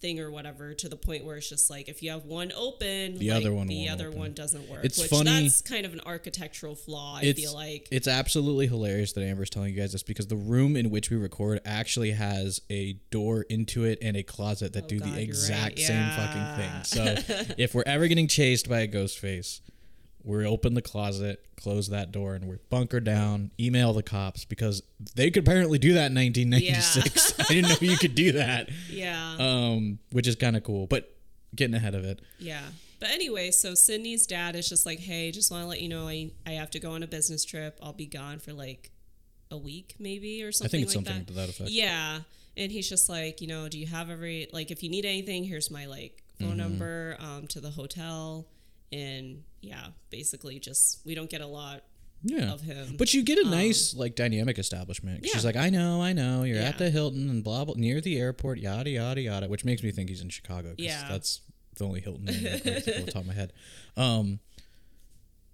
[0.00, 3.18] thing or whatever to the point where it's just like if you have one open,
[3.18, 4.18] The like, other one the other open.
[4.18, 4.84] one doesn't work.
[4.84, 7.16] It's which funny- That's kind of an architectural flaw.
[7.16, 7.88] I feel like.
[7.90, 11.16] it's absolutely hilarious that Amber's telling you guys this because the room in which we
[11.16, 15.14] record actually has a door into it and a closet that oh do Oh, God,
[15.14, 15.86] the exact right.
[15.86, 16.84] same fucking thing.
[16.84, 19.60] So if we're ever getting chased by a ghost face,
[20.24, 24.82] we open the closet, close that door, and we bunker down, email the cops because
[25.14, 27.40] they could apparently do that in 1996.
[27.40, 29.36] I didn't know you could do that, yeah.
[29.38, 31.14] um, which is kind of cool, but
[31.54, 32.20] getting ahead of it.
[32.38, 32.62] Yeah.
[33.00, 36.08] But anyway, so Sydney's dad is just like, hey, just want to let you know
[36.08, 37.78] I, I have to go on a business trip.
[37.82, 38.90] I'll be gone for like
[39.50, 41.28] a week, maybe, or I something think it's like something that.
[41.28, 41.70] to that effect.
[41.70, 42.20] Yeah.
[42.56, 45.44] And he's just like, you know, do you have every, like, if you need anything,
[45.44, 46.58] here's my, like, phone Mm-hmm.
[46.58, 48.46] number um, to the hotel.
[48.92, 51.82] And yeah, basically just, we don't get a lot
[52.22, 52.52] yeah.
[52.52, 52.96] of him.
[52.98, 55.24] But you get a nice like dynamic establishment.
[55.24, 55.32] Yeah.
[55.32, 56.68] She's like, I know, I know, you're Yeah.
[56.68, 59.90] at the Hilton and blah blah near the airport, yada yada yada, which makes me
[59.90, 60.74] think he's in Chicago.
[60.78, 61.06] Yeah.
[61.08, 61.40] that's
[61.76, 63.52] the only Hilton name I can think of off the top of my head.
[63.96, 64.40] Um,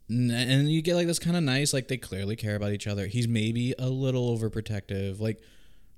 [0.08, 3.06] and you get like this kind of nice, like they clearly care about each other.
[3.06, 5.18] He's maybe a little overprotective.
[5.18, 5.40] Like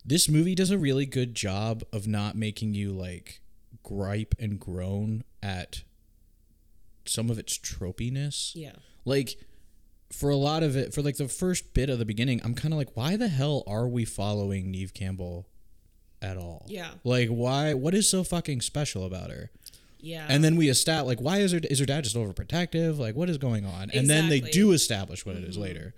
[0.04, 3.40] this movie does a really good job of not making you like
[3.82, 5.82] gripe and groan at
[7.08, 8.72] some of its tropiness yeah.
[9.04, 9.36] like
[10.12, 12.72] for a lot of it for like the first bit of the beginning i'm kind
[12.72, 15.48] of like why the hell are we following neve campbell
[16.22, 16.90] at all Yeah.
[17.04, 19.50] like why what is so fucking special about her
[20.00, 20.26] Yeah.
[20.28, 23.28] and then we establish like why is her is her dad just overprotective like what
[23.28, 25.62] is going on and then they do establish what it is mm-hmm.
[25.64, 25.94] later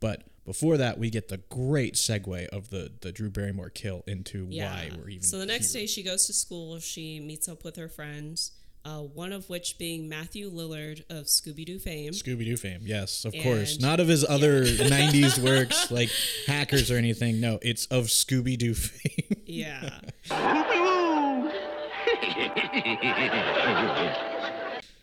[0.00, 4.46] but before that we get the great segue of the the drew barrymore kill into
[4.46, 5.82] why we're even So the next here.
[5.82, 6.80] day, she goes to school.
[6.80, 8.50] She meets up with her friends,
[8.84, 12.12] uh, one of which being Matthew Lillard of Scooby Doo fame.
[12.12, 13.78] Scooby-Doo fame, yes, of course.
[13.80, 16.10] Not of his other '90s works like
[16.46, 17.40] Hackers or anything.
[17.40, 19.38] No, it's of Scooby-Doo fame.
[19.46, 20.00] Yeah.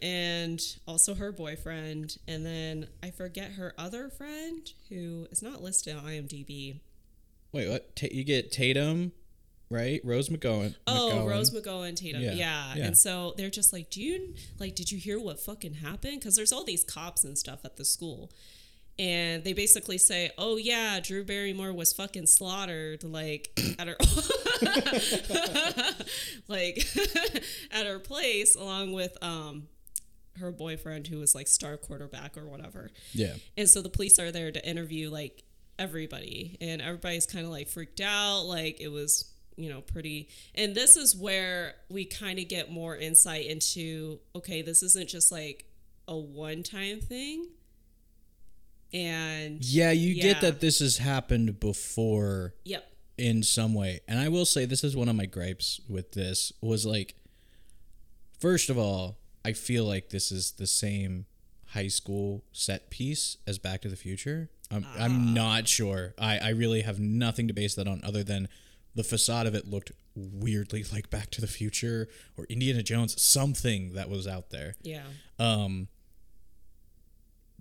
[0.01, 2.17] and also her boyfriend.
[2.27, 6.79] And then I forget her other friend who is not listed on IMDb.
[7.51, 7.95] Wait, what?
[7.95, 9.11] Ta- you get Tatum,
[9.69, 10.01] right?
[10.03, 10.75] Rose McGowan.
[10.87, 11.29] Oh, McGowan.
[11.29, 12.21] Rose McGowan Tatum.
[12.21, 12.73] Yeah, Yeah.
[12.75, 12.85] yeah.
[12.87, 14.75] And so they're just like, do you like?
[14.75, 16.19] Did you hear what fucking happened?
[16.19, 18.31] Because there's all these cops and stuff at the school,
[18.97, 23.95] and they basically say, "Oh yeah, Drew Barrymore was fucking slaughtered, like at her,
[26.47, 26.85] like
[27.71, 29.67] at her place, along with um."
[30.39, 33.33] her boyfriend who was like star quarterback or whatever Yeah.
[33.57, 35.43] and so the police are there to interview like
[35.77, 38.43] everybody, and everybody's kind of like freaked out.
[38.43, 39.28] Like it was,
[39.59, 40.29] you know, pretty.
[40.55, 45.31] And this is where we kind of get more insight into okay, this isn't just
[45.31, 45.65] like
[46.07, 47.47] a one time thing.
[48.93, 53.99] And Yeah, you get that this has happened before yep, in some way.
[54.07, 57.15] And I will say this is one of my gripes with this was like
[58.39, 61.25] first of all, I feel like this is the same
[61.67, 64.49] high school set piece as Back to the Future.
[64.71, 65.03] I'm Ah.
[65.03, 66.13] I'm not sure.
[66.17, 68.47] I, I really have nothing to base that on other than
[68.99, 73.93] the facade of it looked weirdly like Back to the Future or Indiana Jones, something
[73.93, 74.75] that was out there.
[74.83, 75.03] yeah,
[75.39, 75.87] Um,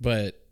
[0.00, 0.44] but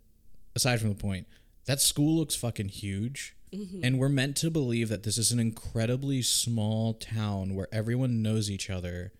[0.54, 1.26] aside from the point,
[1.64, 3.34] that school looks fucking huge.
[3.52, 8.48] And we're meant to believe that this is an incredibly small town where everyone knows
[8.48, 9.12] each other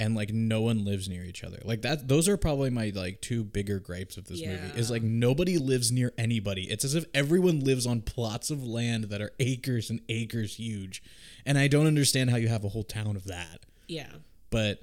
[0.00, 1.58] and like no one lives near each other.
[1.64, 4.78] Like that those are probably my like two bigger gripes of this movie.
[4.78, 6.70] Is like nobody lives near anybody.
[6.70, 11.02] It's as if everyone lives on plots of land that are acres and acres huge.
[11.44, 13.66] And I don't understand how you have a whole town of that.
[13.88, 14.10] Yeah.
[14.50, 14.82] But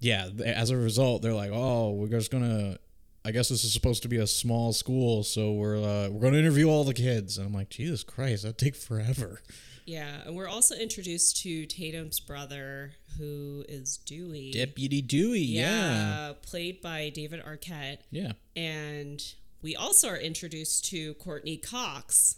[0.00, 2.78] yeah, as a result, they're like, "Oh, we're just gonna.
[3.24, 6.38] I guess this is supposed to be a small school, so we're uh, we're gonna
[6.38, 9.40] interview all the kids." And I'm like, "Jesus Christ, that'd take forever."
[9.86, 10.20] Yeah.
[10.26, 14.52] And we're also introduced to Tatum's brother, who is Dewey.
[14.52, 17.98] Deputy Dewey, yeah, Played by David Arquette.
[18.10, 19.22] yeah, And
[19.62, 22.36] we also are introduced to Courteney Cox,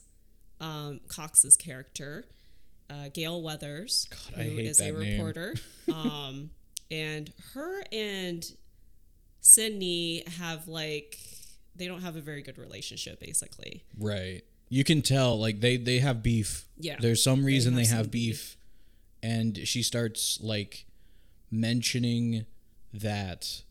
[0.60, 2.24] um, Cox's character,
[2.88, 5.54] uh, Gale Weathers, I who is a reporter.
[5.94, 6.50] um,
[6.90, 8.44] and her and
[9.40, 11.18] Sidney have like
[11.76, 13.84] they don't have a very good relationship, basically.
[13.98, 14.42] right.
[14.72, 16.64] You can tell, like they they have beef.
[16.78, 18.56] Yeah, there's some reason they have have, some beef,
[19.22, 20.86] and she starts like
[21.50, 22.46] mentioning
[22.92, 23.62] that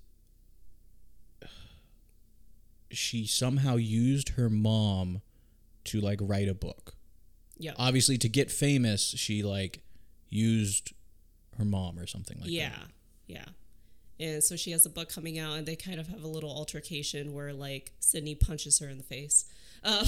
[2.91, 5.21] she somehow used her mom
[5.85, 6.95] to like write a book.
[7.57, 9.81] Yeah, obviously to get famous she like
[10.29, 10.93] used
[11.57, 12.85] her mom or something like yeah, that yeah.
[13.29, 13.45] Yeah.
[14.19, 16.49] And so she has a book coming out, and they kind of have a little
[16.49, 19.45] altercation where like Sidney punches her in the face.
[19.81, 20.05] Uh,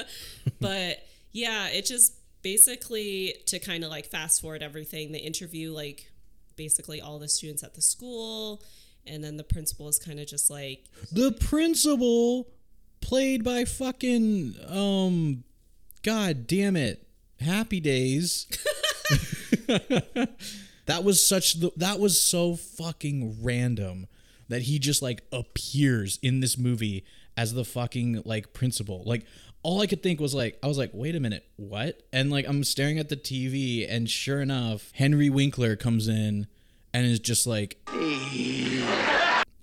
[0.60, 0.98] but
[1.30, 2.14] yeah, it just
[2.44, 5.10] basically to kind of like fast forward everything.
[5.10, 6.12] They interview like
[6.54, 8.62] basically all the students at the school,
[9.04, 12.46] and then the principal is kind of just like, the principal
[13.00, 15.44] played by fucking um
[16.02, 17.06] god damn it
[17.38, 18.46] happy days
[20.86, 24.06] that was such the that was so fucking random
[24.48, 27.04] that he just like appears in this movie
[27.36, 29.26] as the fucking like principal like
[29.64, 32.46] all i could think was like i was like wait a minute what and like
[32.46, 36.46] i'm staring at the tv and sure enough henry winkler comes in
[36.92, 37.76] and is just like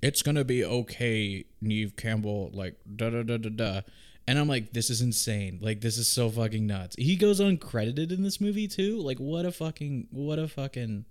[0.02, 3.82] it's gonna be okay, Neve Campbell, like da da da da da.
[4.28, 5.60] And I'm like, this is insane.
[5.62, 6.96] Like, this is so fucking nuts.
[6.98, 9.00] He goes uncredited in this movie too.
[9.00, 11.06] Like, what a fucking, what a fucking,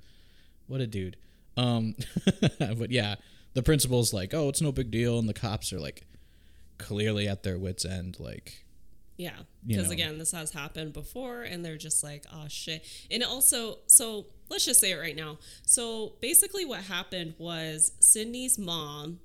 [0.68, 1.16] what a dude.
[1.56, 1.96] Um,
[2.58, 3.16] but yeah,
[3.54, 6.06] the principal's like, oh, it's no big deal, and the cops are like,
[6.78, 8.18] clearly at their wits' end.
[8.20, 8.64] Like,
[9.20, 13.80] Yeah, because again, this has happened before, and they're just like, "Oh shit!" And also,
[13.86, 15.36] so let's just say it right now.
[15.66, 19.20] So basically, what happened was Sidney's mom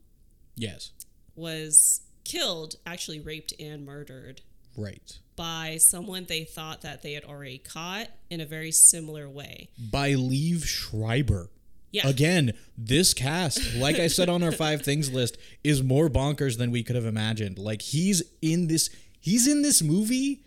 [0.57, 0.91] yes,
[1.33, 4.41] was killed, actually raped and murdered
[4.75, 5.17] right.
[5.37, 9.69] by someone they thought that they had already caught in a very similar way.
[9.79, 11.51] By Liev Schreiber.
[11.91, 16.57] Yeah, Again, this cast, like I said on our five things list, is more bonkers
[16.57, 17.57] than we could have imagined.
[17.57, 18.89] Like he's in this
[19.25, 20.43] he's in this movie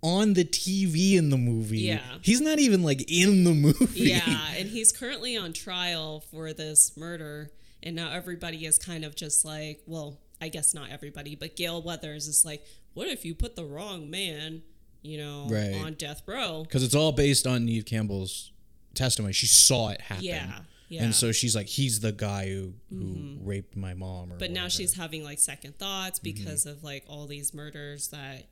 [0.00, 1.80] on the TV in the movie.
[1.80, 2.00] Yeah.
[2.22, 4.00] He's not even like in the movie.
[4.00, 7.50] Yeah, and he's currently on trial for this murder,
[7.82, 11.82] and now everybody is kind of just like, well, I guess not everybody, but Gale
[11.82, 14.62] Weathers is like, what if you put the wrong man,
[15.02, 15.74] you know, Right.
[15.74, 16.62] on death row?
[16.62, 18.52] Because it's all based on Neve Campbell's
[18.94, 19.32] testimony.
[19.32, 20.24] She saw it happen.
[20.24, 21.02] Yeah, yeah.
[21.02, 23.33] And so she's like, he's the guy who, who mm-hmm.
[23.44, 26.44] Raped my mom or But now she's having like second thoughts Mm-hmm.
[26.44, 28.46] because of like all these murders that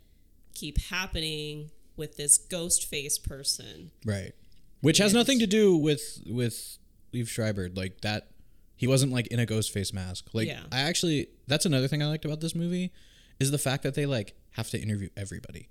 [0.55, 3.91] keep happening with this ghost face person.
[4.05, 4.33] Right.
[4.81, 6.79] Which has nothing to do with with
[7.15, 7.69] Liev Schreiber.
[7.75, 8.29] Like that
[8.77, 10.29] he wasn't like in a ghost face mask.
[10.33, 10.63] Like Yeah.
[10.73, 12.93] I actually that's another thing I liked about this movie
[13.41, 15.69] is the fact that they like have to interview everybody.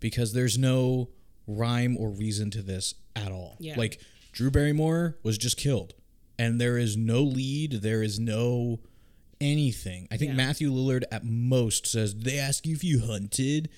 [0.00, 1.10] Because there's no
[1.46, 3.56] rhyme or reason to this at all.
[3.60, 3.74] Yeah.
[3.76, 4.00] Like
[4.32, 5.94] Drew Barrymore was just killed.
[6.38, 8.80] And there is no lead, there is no
[9.40, 10.08] anything.
[10.10, 10.36] I think Yeah.
[10.36, 13.68] Matthew Lillard at most says they ask you if you hunted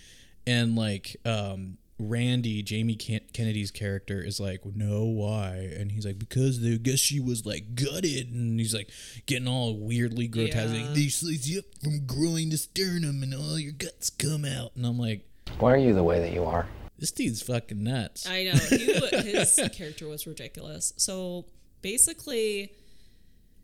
[0.47, 6.19] and like um Randy Jamie Ken- Kennedy's character is like no why and he's like
[6.19, 8.91] because they guess she was like gutted and he's like
[9.25, 10.93] getting all weirdly grotesque Yeah.
[10.93, 14.85] they slice you up from groin to sternum and all your guts come out and
[14.85, 15.27] I'm like
[15.59, 16.69] Why are you the way that you are?
[16.99, 20.93] this dude's fucking nuts I know he, his character was ridiculous.
[20.99, 21.47] So
[21.87, 22.73] basically,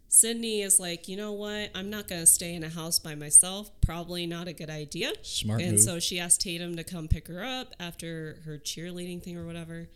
[0.06, 1.70] Sidney is like, you know what?
[1.74, 3.68] I'm not gonna stay in a house by myself.
[3.80, 5.12] Probably not a good idea.
[5.22, 5.80] Smart and move.
[5.80, 9.88] so she asked Tatum to come pick her up after her cheerleading thing or whatever.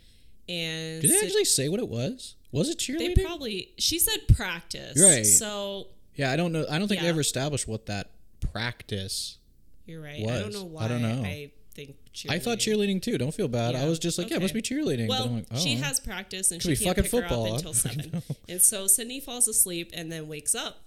[0.49, 3.15] And did they Syd- actually say what it was was it cheerleading?
[3.15, 5.01] they probably she said practice.
[5.01, 5.25] Right.
[5.25, 8.11] So yeah I don't know I don't think they ever established what that
[8.53, 9.39] practice
[9.87, 10.21] you're right.
[10.21, 10.87] I don't know why.
[10.87, 11.23] I don't know.
[11.25, 12.31] I think cheerleading.
[12.33, 14.63] I thought cheerleading too don't feel bad I was just like yeah it must be
[14.63, 15.57] cheerleading Well, like, oh.
[15.59, 18.23] she has practice and Could she can't fucking pick her up until seven.
[18.49, 20.81] and so Sidney falls asleep and then wakes up,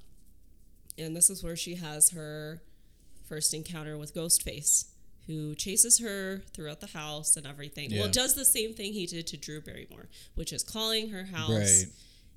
[0.97, 2.61] and this is where she has her
[3.27, 4.85] first encounter with Ghostface,
[5.27, 7.91] who chases her throughout the house and everything.
[7.91, 8.01] Yeah.
[8.01, 11.49] Well, does the same thing he did to Drew Barrymore, which is calling her house.
[11.51, 11.85] Right.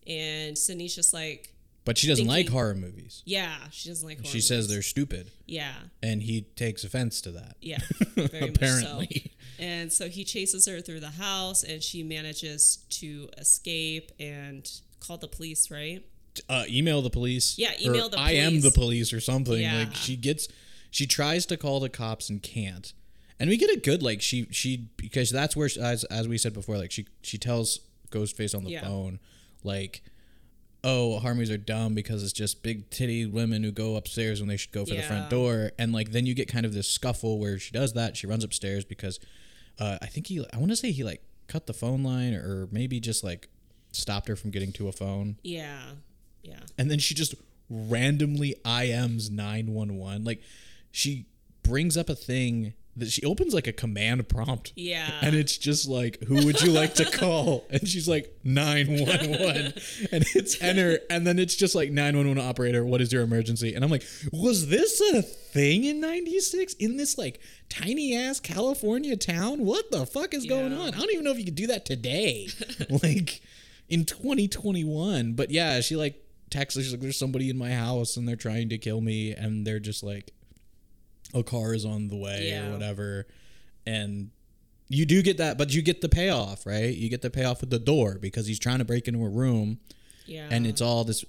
[0.06, 1.54] And Sidney's just like,
[1.84, 3.22] But she doesn't like horror movies.
[3.26, 5.72] yeah, she doesn't like horror She says they're stupid, Yeah,
[6.02, 7.56] and he takes offense to that.
[7.60, 7.78] yeah,
[8.14, 8.44] very much so.
[8.46, 9.32] Apparently.
[9.58, 14.68] And so he chases her through the house, and she manages to escape and
[15.00, 16.04] call the police, right?
[16.48, 17.58] uh, email the police.
[17.58, 18.74] Yeah, email the I am the police.
[18.74, 19.60] police or something.
[19.60, 19.78] Yeah.
[19.80, 20.48] Like she gets,
[20.90, 22.92] she tries to call the cops and can't.
[23.38, 26.54] And we get a good like she she because that's where as as we said
[26.54, 27.80] before like she she tells
[28.10, 28.84] Ghostface on the Yeah.
[28.84, 29.18] phone
[29.64, 30.02] like
[30.84, 34.56] oh harmies are dumb because it's just big titty women who go upstairs when they
[34.56, 35.28] should go for the front Yeah.
[35.30, 35.72] door.
[35.78, 38.16] And like then you get kind of this scuffle where she does that.
[38.16, 39.20] She runs upstairs because
[39.78, 42.68] uh, I think he I want to say he like cut the phone line or
[42.72, 43.48] maybe just like
[43.92, 45.36] stopped her from getting to a phone.
[45.42, 45.80] Yeah,
[46.42, 47.34] yeah, and then she just
[47.70, 50.24] randomly IMs 911.
[50.24, 50.42] Like
[50.90, 51.26] she
[51.62, 54.72] brings up a thing that she opens like a command prompt.
[54.76, 55.10] yeah.
[55.22, 57.64] And it's just like, who would you like to call?
[57.70, 59.72] And she's like, 911.
[60.12, 60.98] and it's enter.
[61.08, 63.74] And then it's just like, 911 operator, what is your emergency?
[63.74, 67.40] And I'm like, was this a thing in 96 in this like
[67.70, 69.64] tiny ass California town?
[69.64, 70.88] What the fuck is going on?
[70.94, 72.48] I don't even know if you could do that today.
[73.02, 73.40] like
[73.88, 75.32] in 2021.
[75.32, 78.68] But yeah, she like texts, she's like, there's somebody in my house and they're trying
[78.68, 79.32] to kill me.
[79.32, 80.32] And they're just like,
[81.34, 82.68] a car is on the way Yeah.
[82.68, 83.26] or whatever.
[83.86, 84.30] And
[84.88, 86.94] you do get that, but you get the payoff, right?
[86.94, 89.78] You get the payoff with the door because he's trying to break into a room
[90.26, 90.48] yeah.
[90.50, 91.24] and it's all this.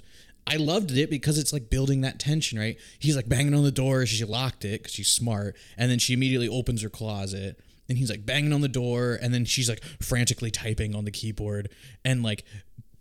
[0.45, 2.78] I loved it because it's like building that tension, right?
[2.99, 4.06] He's like banging on the door.
[4.06, 5.56] She locked it because she's smart.
[5.78, 9.18] And then she immediately opens her closet and he's like banging on the door.
[9.22, 11.70] And then she's like frantically typing on the keyboard
[12.04, 12.43] and like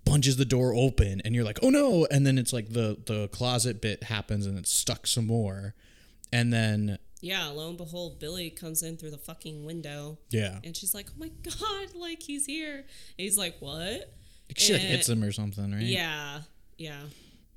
[0.04, 1.20] punches the door open.
[1.24, 2.06] And you're like, oh no.
[2.12, 5.74] And then it's like the, the closet bit happens and it's stuck some more.
[6.32, 7.48] And then, yeah.
[7.48, 10.58] Lo and behold, Billy comes in through the fucking window, yeah.
[10.64, 12.84] and she's like, "Oh my god, like he's here." And
[13.16, 14.12] he's like, "What?"
[14.56, 15.82] She like hits him or something, right?
[15.82, 16.40] Yeah,
[16.78, 17.02] yeah.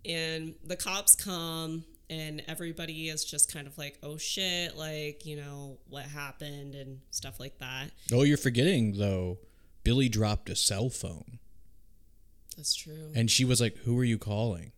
[0.05, 5.36] And the cops come, and everybody is just kind of like, "Oh shit!" Like you
[5.38, 7.91] know what happened and stuff like that.
[8.13, 9.39] Oh, you're forgetting though.
[9.84, 11.38] Billy dropped a cell phone,
[12.57, 13.11] That's true.
[13.15, 14.71] and she was like, "Who are you calling?"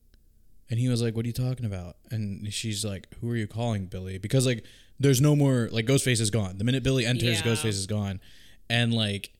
[0.70, 3.48] And he was like, "What are you talking about?" And she's like, "Who are you
[3.48, 4.66] calling, Billy?" Because like,
[5.00, 6.58] there's no more like Ghostface is gone.
[6.58, 7.54] The minute Billy enters, Yeah.
[7.54, 8.20] Ghostface is gone,
[8.70, 9.32] and like,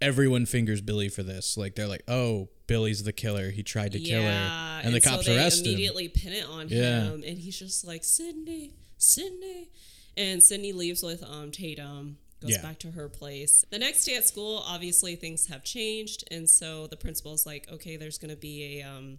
[0.00, 1.56] everyone fingers Billy for this.
[1.56, 3.50] Like they're like, "Oh, Billy's the killer.
[3.50, 5.72] He tried to kill her," and, the cops so they arrest him.
[5.72, 7.04] immediately pin it on Yeah.
[7.04, 9.70] him, and he's just like Sidney, Sidney,
[10.16, 12.18] and Sidney leaves with um Tatum.
[12.40, 12.62] Goes Yeah.
[12.62, 13.64] back to her place.
[13.70, 17.96] The next day at school, obviously things have changed, and so the principal's like, "Okay,
[17.96, 19.18] there's going to be a um,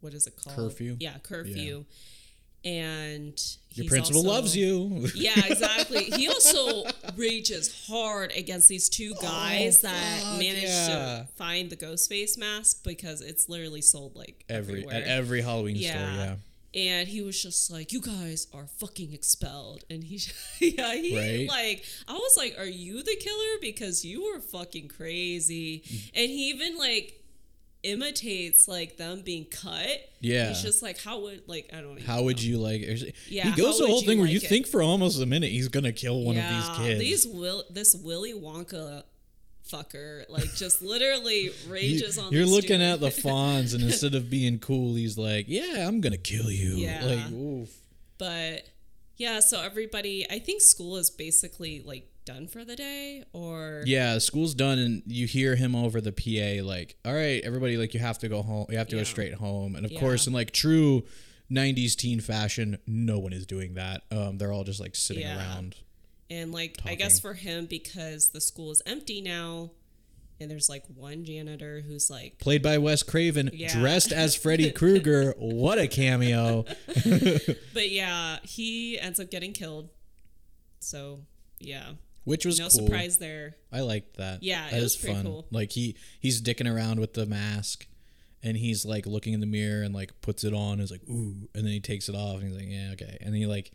[0.00, 0.56] what is it called?
[0.56, 0.96] Curfew?
[1.00, 1.84] Yeah, curfew."
[2.62, 3.40] And
[3.72, 5.08] Your principal also- loves you.
[5.14, 6.04] yeah, exactly.
[6.04, 6.84] He also
[7.16, 10.86] rages hard against these two guys that Oh, fuck, managed yeah.
[11.24, 14.94] to find the ghost face mask because it's literally sold like every everywhere.
[14.94, 15.94] at every Halloween store.
[15.94, 16.14] yeah.
[16.16, 16.36] Yeah.
[16.72, 20.20] And he was just like, "You guys are fucking expelled." And he,
[20.60, 21.48] yeah, he Right.
[21.48, 25.80] like, I was like, "Are you the killer?" Because you were fucking crazy.
[25.80, 26.10] Mm.
[26.14, 27.19] And he even like
[27.82, 29.88] imitates like them being cut.
[30.20, 30.48] Yeah.
[30.48, 32.82] he's just like, "How would like I don't know." How would you like?
[33.28, 34.48] Yeah, he goes the whole you thing where you like it?
[34.48, 37.00] think for almost a minute he's gonna kill one of these kids.
[37.00, 39.04] These will this Willy Wonka
[39.70, 42.32] fucker like just literally rages on.
[42.32, 42.94] You're looking student.
[42.94, 46.74] at the Fonz, and instead of being cool, he's like, "Yeah, I'm gonna kill you."
[46.76, 47.04] Yeah.
[47.04, 47.70] Like, oof.
[48.18, 48.66] but
[49.16, 54.18] yeah, so everybody, I think school is basically like done for the day, or Yeah,
[54.18, 58.00] school's done, and you hear him over the PA, like, "All right, everybody, like, you
[58.00, 58.66] have to go home.
[58.70, 59.00] You have to Yeah.
[59.02, 60.00] go straight home." And of Yeah.
[60.00, 61.04] course, in like true
[61.48, 64.02] '90s teen fashion, no one is doing that.
[64.10, 65.36] Um, they're all just like sitting Yeah.
[65.38, 65.76] around.
[66.32, 69.72] and like I guess for him because the school is empty now,
[70.38, 73.72] and there's like one janitor who's like, Played by Wes Craven, Yeah.
[73.76, 75.34] dressed as Freddy Krueger.
[75.38, 76.66] What a cameo!
[77.74, 79.88] but yeah, he ends up getting killed.
[80.78, 81.26] So
[81.58, 81.94] yeah,
[82.24, 82.86] Which was no cool.
[82.86, 83.56] surprise there.
[83.72, 84.42] I liked that.
[84.42, 85.24] Yeah, it that was fun.
[85.24, 85.46] cool.
[85.50, 87.86] Like he he's dicking around with the mask,
[88.42, 90.74] and he's like looking in the mirror and like puts it on.
[90.74, 93.16] And is like ooh, and then he takes it off and he's like yeah okay,
[93.20, 93.72] and he like.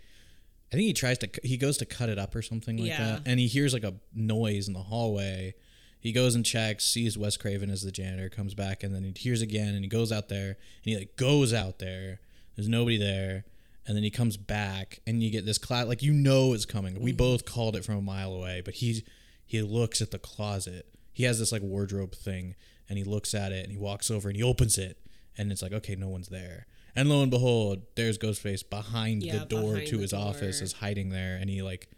[0.74, 2.98] I think he tries to he goes to cut it up or something like Yeah.
[2.98, 5.54] that, and he hears like a noise in the hallway.
[6.00, 9.14] He goes and checks, sees Wes Craven as the janitor, comes back, and then he
[9.16, 12.20] hears again, and he goes out there, and he like goes out there.
[12.56, 13.46] There's nobody there,
[13.88, 17.00] and then he comes back, and you get this cloud like you know it's coming.
[17.02, 17.18] We mm.
[17.18, 19.04] both called it from a mile away, but he
[19.46, 20.88] he looks at the closet.
[21.14, 22.56] He has this like wardrobe thing,
[22.90, 24.98] and he looks at it, and he walks over, and he opens it,
[25.38, 26.68] and it's like okay, no one's there.
[26.96, 30.62] And lo and behold, there's Ghostface behind Yeah, the door behind to the his office,
[30.62, 31.90] is hiding there, and he like,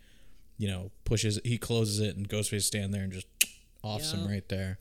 [0.58, 3.28] you know, pushes, he closes it, and Ghostface stand there and just
[3.84, 4.80] offs him right there.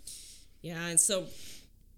[0.62, 1.26] Yeah, and so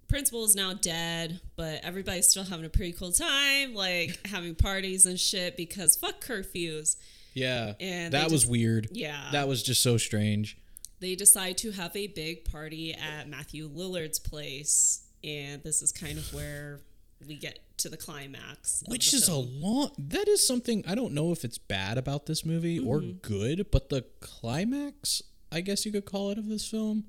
[0.09, 5.05] Principal is now dead, but everybody's still having a pretty cool time, like having parties
[5.07, 6.97] and shit because fuck curfews.
[7.35, 8.89] Yeah, And that was just- weird.
[8.93, 9.29] Yeah.
[9.33, 10.57] that was just so strange.
[11.01, 16.19] They decide to have a big party at Matthew Lillard's place, and this is kind
[16.19, 16.81] of where
[17.25, 18.83] we get to the climax.
[18.89, 19.61] Which the is a film.
[19.61, 19.91] long.
[19.99, 23.19] That is something I don't know if it's bad about this movie or Mm-hmm.
[23.19, 27.05] good, but the climax, I guess you could call it, of this film,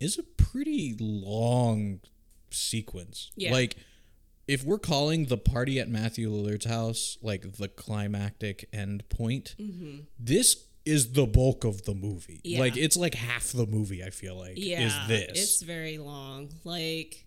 [0.00, 2.00] is a pretty long
[2.52, 3.30] sequence.
[3.36, 3.52] Yeah.
[3.52, 3.76] Like,
[4.48, 9.54] if we're calling the party at Matthew Lillard's house like the climactic end point,
[10.18, 12.34] this is the bulk of the movie.
[12.44, 12.48] Mm-hmm.
[12.54, 12.58] Yeah.
[12.60, 14.02] Like, it's like half the movie.
[14.02, 15.30] I feel like Yeah, is this.
[15.40, 16.48] it's very long.
[16.64, 17.24] Like,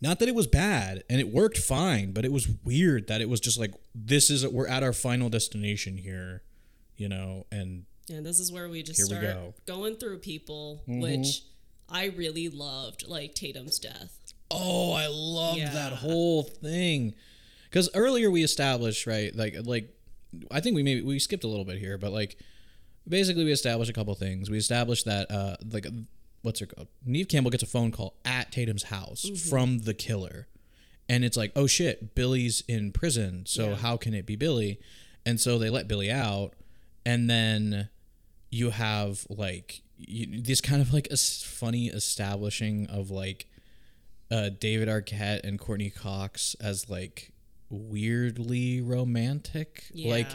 [0.00, 3.28] Not that it was bad and it worked fine, but it was weird that it
[3.28, 6.42] was just like this is we're at our final destination here,
[6.96, 9.40] you know, and and this is where we just Here we start go.
[9.40, 9.72] Mm-hmm.
[9.80, 11.42] going through people, which
[11.88, 14.25] I really loved, like Tatum's death.
[14.50, 15.70] Oh, I love Yeah.
[15.70, 17.14] that whole thing.
[17.70, 19.92] Cuz earlier we established, right, like like
[20.50, 22.36] I think we maybe we skipped a little bit here, but like
[23.08, 24.48] basically we established a couple things.
[24.50, 25.86] We established that uh like
[26.42, 26.88] what's her called?
[27.04, 29.48] Neve Campbell gets a phone call at Tatum's house Mm-hmm.
[29.50, 30.46] from the killer.
[31.08, 33.44] And it's like, oh shit, Billy's in prison.
[33.46, 33.76] So Yeah.
[33.76, 34.80] how can it be Billy?
[35.24, 36.54] And so they let Billy out.
[37.04, 37.88] And then
[38.50, 43.46] you have like you, this kind of like a funny establishing of like
[44.30, 47.32] uh, David Arquette and Courteney Cox as like
[47.70, 49.84] weirdly romantic.
[49.94, 50.28] Like,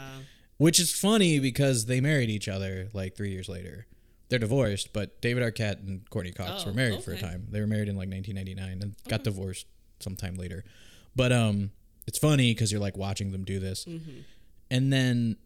[0.58, 3.86] which is funny because they married each other like three years later.
[4.28, 7.46] They're divorced, but David Arquette and Courteney Cox Oh, were married for a time.
[7.50, 9.66] They were married in like 1999 and got divorced
[10.00, 10.64] sometime later.
[11.14, 11.70] But um,
[12.06, 14.20] it's funny because you're like watching them do this, Mm-hmm.
[14.70, 15.36] and then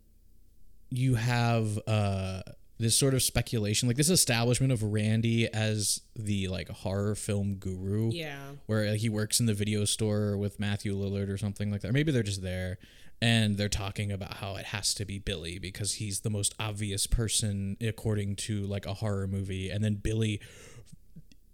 [0.91, 2.43] you have uh
[2.79, 8.11] this sort of speculation, like this establishment of Randy as the like horror film guru
[8.13, 8.39] Yeah.
[8.67, 11.89] where like, he works in the video store with Matthew Lillard or something like that.
[11.89, 12.77] Or maybe they're just there
[13.23, 17.07] and they're talking about how it has to be Billy because he's the most obvious
[17.07, 19.71] person according to like a horror movie.
[19.71, 20.39] And then Billy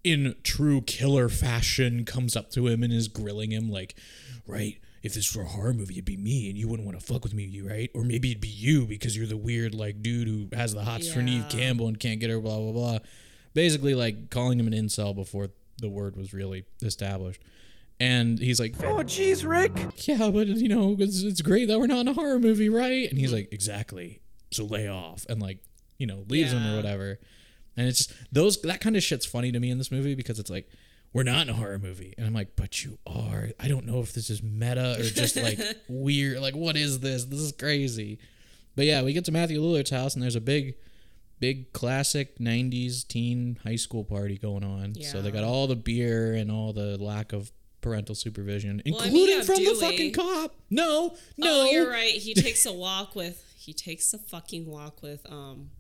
[0.02, 3.94] in true killer fashion comes up to him and is grilling him like,
[4.46, 7.04] right, if this were a horror movie, it'd be me and you wouldn't want to
[7.04, 7.90] fuck with me, right?
[7.94, 11.12] Or maybe it'd be you because you're the weird like dude who has the hots
[11.12, 12.98] for Neve Campbell and can't get her, blah blah blah.
[13.54, 17.42] Basically like calling him an incel before the word was really established.
[18.00, 19.72] And he's like, Oh, jeez, Rick.
[20.08, 23.08] yeah, but you know, it's, it's great that we're not in a horror movie, right?
[23.08, 24.20] And he's like, exactly.
[24.50, 25.58] So lay off and like,
[25.98, 27.18] you know, leaves him or whatever.
[27.76, 30.38] And it's just those that kind of shit's funny to me in this movie because
[30.38, 30.68] it's like
[31.12, 33.50] we're not in a horror movie, and I'm like, but you are.
[33.60, 35.58] I don't know if this is meta or just like
[35.88, 36.38] weird.
[36.40, 37.24] Like, what is this?
[37.24, 38.18] This is crazy.
[38.76, 40.74] But yeah, we get to Matthew Lillard's house, and there's a big,
[41.40, 44.94] big classic '90s teen high school party going on.
[45.02, 47.52] So they got all the beer and all the lack of
[47.82, 50.54] parental supervision, Well, I mean, including you have from the fucking cop.
[50.70, 52.12] No, no, Oh, you're right.
[52.12, 53.44] He takes a walk with.
[53.58, 55.70] He takes a fucking walk with um,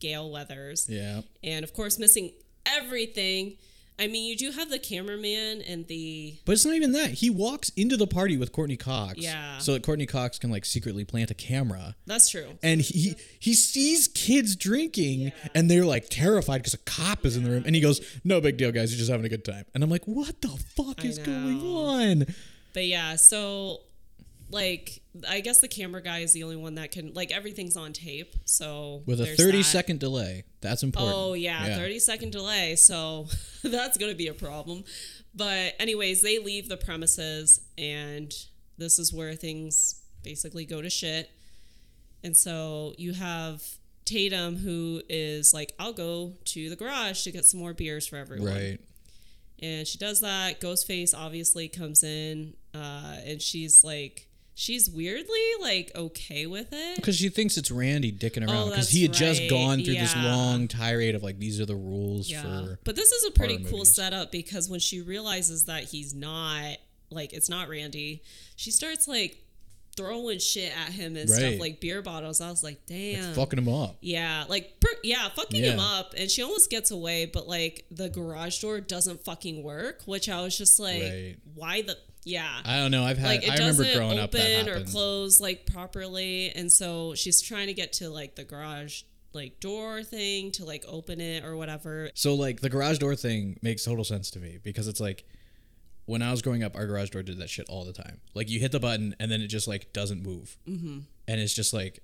[0.00, 0.86] Gale Weathers.
[0.88, 1.20] Yeah.
[1.44, 2.32] and of course missing
[2.66, 3.56] everything.
[3.98, 7.12] I mean, you do have the cameraman and the But it's not even that.
[7.12, 9.14] He walks into the party with Courteney Cox.
[9.18, 9.58] Yeah.
[9.58, 11.96] So that Courteney Cox can like secretly plant a camera.
[12.06, 12.58] that's true.
[12.62, 17.44] And he he sees kids drinking and they're like terrified because a cop is in
[17.44, 17.62] the room.
[17.64, 19.64] And he goes, No big deal, guys, you're just having a good time.
[19.74, 22.26] And I'm like, What the fuck I is going on?
[22.74, 23.80] But yeah, so
[24.50, 27.92] like I guess the camera guy is the only one that can like everything's on
[27.92, 28.34] tape.
[28.44, 29.64] So With a 30 that.
[29.64, 30.44] second delay.
[30.60, 31.14] That's important.
[31.16, 32.76] Oh yeah, 30 second delay.
[32.76, 33.26] So
[33.64, 34.84] that's going to be a problem.
[35.34, 38.32] But anyways, they leave the premises and
[38.78, 41.30] this is where things basically go to shit.
[42.24, 43.62] And so you have
[44.04, 48.16] Tatum who is like, I'll go to the garage to get some more beers for
[48.16, 48.52] everyone.
[48.52, 48.78] Right.
[49.60, 50.60] And she does that.
[50.60, 56.96] Ghostface obviously comes in uh, and she's like, she's weirdly like okay with it.
[56.96, 58.70] Because she thinks it's Randy dicking oh, around.
[58.70, 61.76] Because Oh, he had just gone through this long tirade of like, these are the
[61.76, 62.42] rules Yeah.
[62.42, 62.78] for.
[62.82, 63.94] But this is a pretty cool movies.
[63.94, 66.78] setup because when she realizes that he's not
[67.10, 68.22] like it's not Randy,
[68.56, 69.36] she starts like
[69.96, 71.38] throwing shit at him and Right.
[71.38, 72.40] stuff like beer bottles.
[72.40, 73.34] I was like, damn.
[73.34, 73.96] Fucking him up.
[74.00, 78.08] yeah, like per- yeah, fucking him up, and she almost gets away, but like the
[78.10, 81.36] garage door doesn't fucking work, which I was just like, Right.
[81.54, 81.96] why the
[82.26, 83.04] yeah, I don't know.
[83.04, 83.28] I've had.
[83.28, 84.90] like it I remember doesn't growing up that open or happened.
[84.90, 89.02] close like properly and so she's trying to get to like the garage
[89.32, 93.58] like door thing to like open it or whatever So like the garage door thing
[93.62, 95.24] makes total sense to me because it's like
[96.06, 98.20] when I was growing up, our garage door did that shit all the time.
[98.34, 101.00] Like you hit the button and then it just like doesn't move, mm-hmm.
[101.28, 102.02] and it's just like,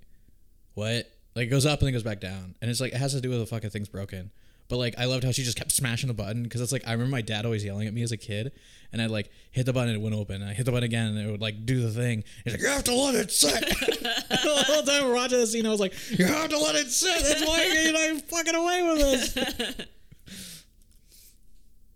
[0.75, 1.11] what?
[1.35, 3.21] Like it goes up and then goes back down, and it's like it has to
[3.21, 4.31] do with the fucking thing's broken.
[4.69, 6.93] But like I loved how she just kept smashing the button because it's like I
[6.93, 8.53] remember my dad always yelling at me as a kid,
[8.93, 10.37] and I'd like hit the button and it wouldn't open.
[10.41, 12.25] And I hit the button again and it would like do the thing.
[12.45, 13.61] He's like, you have to let it sit.
[13.69, 16.89] the whole time we're watching the scene, I was like, you have to let it
[16.91, 17.23] sit.
[17.23, 19.87] That's why you're not fucking away with this.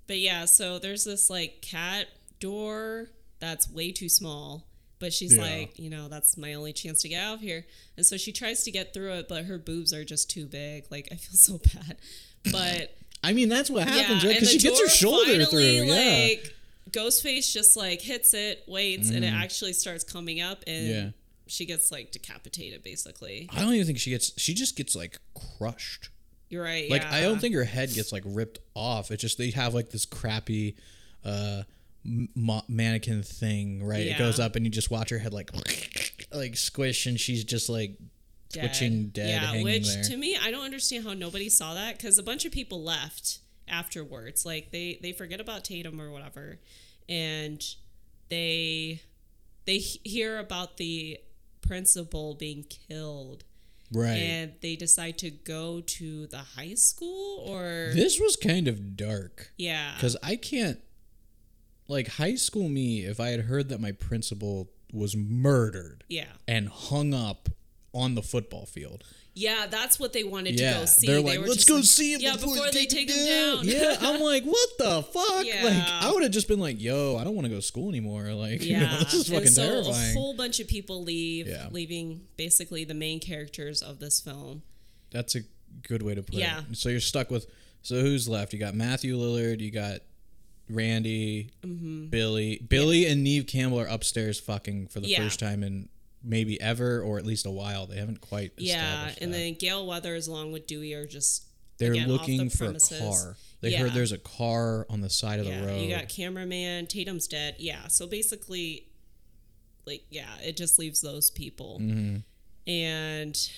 [0.06, 2.06] But yeah, so there's this like cat
[2.38, 3.08] door
[3.40, 4.66] that's way too small.
[4.98, 5.42] But she's Yeah.
[5.42, 7.66] like, you know, that's my only chance to get out of here.
[7.96, 10.84] And so she tries to get through it, but her boobs are just too big.
[10.90, 11.96] Like, I feel so bad.
[12.52, 14.36] But I mean, that's what happens, yeah, right?
[14.36, 15.60] Because she gets her shoulder through.
[15.60, 16.28] finally, Yeah.
[16.28, 16.52] Like,
[16.90, 20.90] Ghostface just like hits it, waits, and it actually starts coming up, and Mm.
[20.90, 21.10] Yeah.
[21.46, 23.48] she gets like decapitated, basically.
[23.52, 24.32] I don't even think she gets.
[24.40, 25.18] She just gets like
[25.58, 26.10] crushed.
[26.48, 26.88] You're right.
[26.88, 27.14] Like yeah.
[27.14, 29.10] I don't think her head gets like ripped off.
[29.10, 30.76] It's just they have like this crappy
[31.24, 31.64] uh
[32.04, 34.06] ma- mannequin thing, right?
[34.06, 35.50] It goes up and you just watch her head like
[36.32, 37.96] like squish and she's just like
[38.52, 40.02] twitching dead Yeah, which there.
[40.04, 43.40] to me, I don't understand how nobody saw that because a bunch of people left
[43.68, 44.44] afterwards.
[44.46, 46.58] Like they they forget about Tatum or whatever,
[47.08, 47.62] and
[48.28, 49.00] they
[49.64, 51.18] they hear about the
[51.60, 53.44] principal being killed,
[53.92, 54.10] right.
[54.16, 59.52] and they decide to go to the high school or this was kind of dark
[59.56, 60.80] yeah cuz I can't
[61.88, 66.68] like high school me if I had heard that my principal was murdered yeah and
[66.68, 67.48] hung up
[67.96, 69.02] on the football field.
[69.34, 71.06] yeah that's what they wanted Yeah, to go see.
[71.06, 73.66] they're They like, were let's go like- see him Yeah, before, they take him down.
[73.68, 75.44] yeah, I'm like, what the fuck?
[75.44, 75.64] Yeah.
[75.64, 77.88] Like, I would have just been like, yo, I don't want to go to school
[77.90, 78.24] anymore.
[78.46, 80.10] Like, you know, Yeah, this is and fucking so terrifying.
[80.16, 81.68] a whole bunch of people leave, Yeah.
[81.70, 84.62] leaving basically the main characters of this film.
[85.10, 85.40] That's a
[85.88, 86.60] good way to put Yeah.
[86.70, 86.76] it.
[86.76, 87.46] So you're stuck with.
[87.82, 88.52] So who's left?
[88.52, 89.60] You got Matthew Lillard.
[89.60, 90.00] You got
[90.68, 92.06] Randy, Mm-hmm.
[92.06, 92.58] Billy.
[92.68, 95.22] Billy and Neve Campbell are upstairs fucking for the Yeah.
[95.22, 95.88] first time in
[96.26, 97.86] maybe ever or at least a while.
[97.86, 98.52] They haven't quite.
[98.56, 99.36] Yeah, and that.
[99.36, 101.44] then Gale Weathers along with Dewey are just
[101.78, 103.36] they're again, looking the for a car.
[103.60, 103.78] They Yeah.
[103.78, 105.60] heard there's a car on the side of yeah.
[105.60, 105.80] the road.
[105.80, 107.56] You got cameraman, Tatum's dead.
[107.58, 108.88] Yeah, so basically,
[109.86, 111.78] like yeah, it just leaves those people.
[111.80, 112.70] Mm-hmm.
[112.70, 113.50] And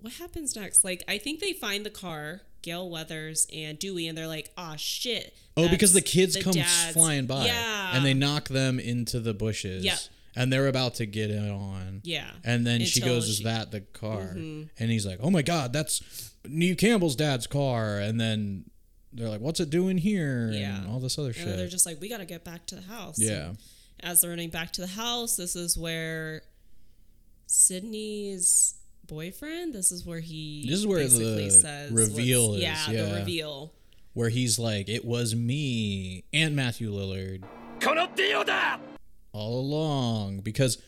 [0.00, 0.84] what happens next?
[0.84, 4.74] Like I think they find the car, Gale Weathers and Dewey, and they're like, "Oh
[4.76, 7.46] shit!" Oh, because the kids the come dad's- flying by.
[7.46, 9.84] Yeah, And they knock them into the bushes.
[9.84, 9.98] Yep
[10.36, 12.00] and they're about to get it on.
[12.04, 12.30] Yeah.
[12.44, 13.44] And then she goes, "Is she...
[13.44, 14.64] that the car?" Mm-hmm.
[14.78, 18.64] And he's like, "Oh my god, that's Neve Campbell's dad's car." And then
[19.12, 20.78] they're like, "What's it doing here?" Yeah.
[20.78, 21.56] And all this other and shit.
[21.56, 23.48] They're just like, "We got to get back to the house." Yeah.
[23.48, 23.58] And
[24.02, 26.42] as they're running back to the house, this is where
[27.46, 28.74] Sidney's
[29.06, 29.72] boyfriend.
[29.72, 30.66] This is where he.
[30.68, 32.62] This is where the says, reveal is.
[32.62, 33.72] Yeah, yeah, the reveal.
[34.14, 37.42] Where he's like, "It was me and Matthew Lillard."
[39.34, 40.38] All along.
[40.38, 40.78] Because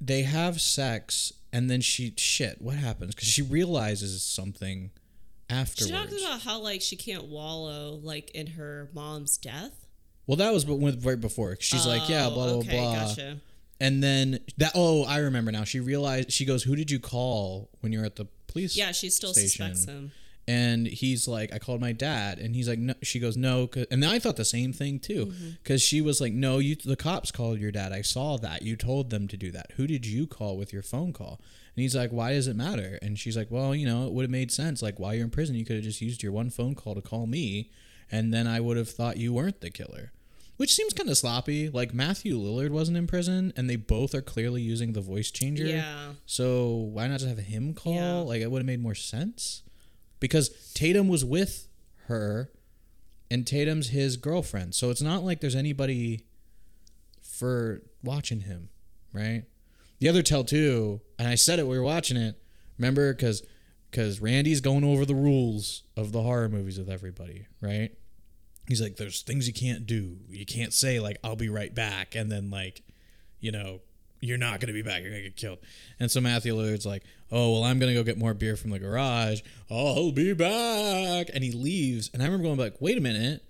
[0.00, 3.14] they have sex and then she shit, what happens?
[3.14, 4.90] Because she realizes something
[5.48, 5.86] afterwards.
[5.86, 9.86] She talks about how like she can't wallow like in her mom's death.
[10.26, 11.56] Well, that was but right before.
[11.60, 12.94] She's like, yeah, oh, blah blah Oh, okay, blah.
[13.06, 13.40] Gotcha.
[13.80, 14.72] And then that.
[14.76, 15.64] Oh, I remember now.
[15.64, 16.30] She realized.
[16.30, 19.74] She goes, "Who did you call when you're at the police?" Yeah, she still station?
[19.74, 20.12] suspects him.
[20.48, 24.04] And he's like, "I called my dad." And he's like, "No." She goes, no And
[24.04, 25.48] I thought the same thing too, Mm-hmm.
[25.62, 26.74] because she was like, "No, you.
[26.74, 27.92] The cops called your dad.
[27.92, 28.62] I saw that.
[28.62, 29.70] You told them to do that.
[29.76, 31.40] Who did you call with your phone call?"
[31.76, 34.22] And he's like, "Why does it matter?" And she's like, "Well, you know, it would
[34.24, 34.82] have made sense.
[34.82, 37.00] Like, while you're in prison, you could have just used your one phone call to
[37.00, 37.70] call me,
[38.10, 40.12] and then I would have thought you weren't the killer."
[40.58, 41.70] Which seems kind of sloppy.
[41.70, 45.66] Like Matthew Lillard wasn't in prison, and they both are clearly using the voice changer.
[45.66, 46.12] Yeah.
[46.26, 47.94] So why not just have him call?
[47.94, 48.14] Yeah.
[48.18, 49.62] Like it would have made more sense.
[50.22, 51.66] Because Tatum was with
[52.06, 52.52] her,
[53.28, 54.72] and Tatum's his girlfriend.
[54.72, 56.26] So it's not like there's anybody
[57.20, 58.68] for watching him,
[59.12, 59.42] right?
[59.98, 62.40] The other tell too, and I said it we were watching it.
[62.78, 63.42] Remember, because
[63.90, 67.90] because Randy's going over the rules of the horror movies with everybody, right?
[68.68, 70.18] He's like, there's things you can't do.
[70.28, 72.84] You can't say like, "I'll be right back," and then like,
[73.40, 73.80] you know,
[74.22, 75.02] you're not gonna be back.
[75.02, 75.58] You're gonna get killed.
[76.00, 78.78] And so Matthew Lillard's like, "Oh well, I'm gonna go get more beer from the
[78.78, 79.40] garage.
[79.70, 82.08] I'll be back." And he leaves.
[82.14, 83.42] And I remember going like, "Wait a minute."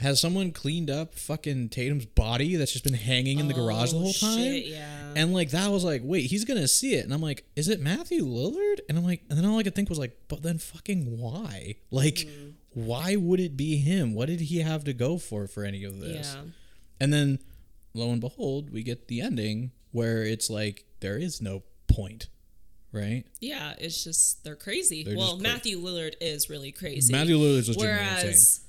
[0.00, 3.96] Has someone cleaned up fucking Tatum's body that's just been hanging in the garage the
[3.96, 4.36] Oh, whole time?
[4.38, 5.12] shit, yeah.
[5.14, 7.80] And like that was like, wait, he's gonna see it, and I'm like, is it
[7.80, 8.80] Matthew Lillard?
[8.88, 11.76] And I'm like, and then all I could think was like, but then fucking why?
[11.92, 12.50] Like, Mm-hmm.
[12.86, 14.14] why would it be him?
[14.14, 16.34] What did he have to go for for any of this?
[16.34, 16.42] Yeah.
[17.00, 17.38] And then,
[17.94, 22.26] lo and behold, we get the ending where it's like there is no point,
[22.92, 23.22] right?
[23.40, 25.04] Yeah, it's just they're crazy.
[25.04, 27.12] They're well, just cra- Matthew Lillard is really crazy.
[27.12, 27.86] Matthew Lillard's legitimately
[28.24, 28.60] Whereas.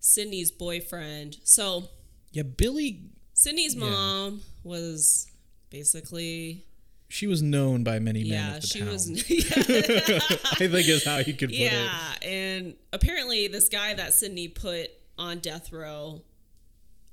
[0.00, 1.36] Sidney's boyfriend.
[1.44, 1.88] So
[2.32, 3.02] Yeah, Billy.
[3.34, 3.90] Sidney's Yeah.
[3.90, 5.26] mom was
[5.68, 6.64] basically
[7.08, 8.88] She was known by many men yeah of the she town.
[8.88, 11.72] was I think is how you could put it.
[11.72, 14.88] yeah and apparently this guy that Sidney put
[15.18, 16.22] on death row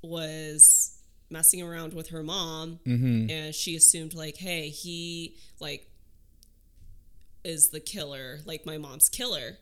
[0.02, 0.98] was
[1.30, 3.30] messing around with her mom Mm-hmm.
[3.30, 5.88] and she assumed like hey he like
[7.44, 9.58] is the killer like my mom's killer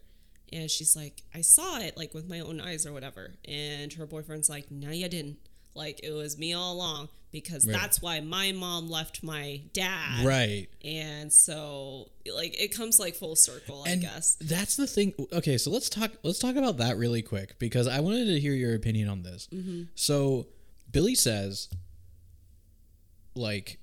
[0.52, 4.06] and she's like i saw it like with my own eyes or whatever and her
[4.06, 5.36] boyfriend's like no you didn't
[5.74, 7.72] like it was me all along because Right.
[7.72, 10.68] that's why my mom left my dad Right.
[10.84, 15.70] and so like it comes like full circle i guess that's the thing okay so
[15.70, 19.08] let's talk let's talk about that really quick because i wanted to hear your opinion
[19.08, 19.84] on this Mm-hmm.
[19.94, 20.46] so
[20.92, 21.68] billy says
[23.34, 23.78] like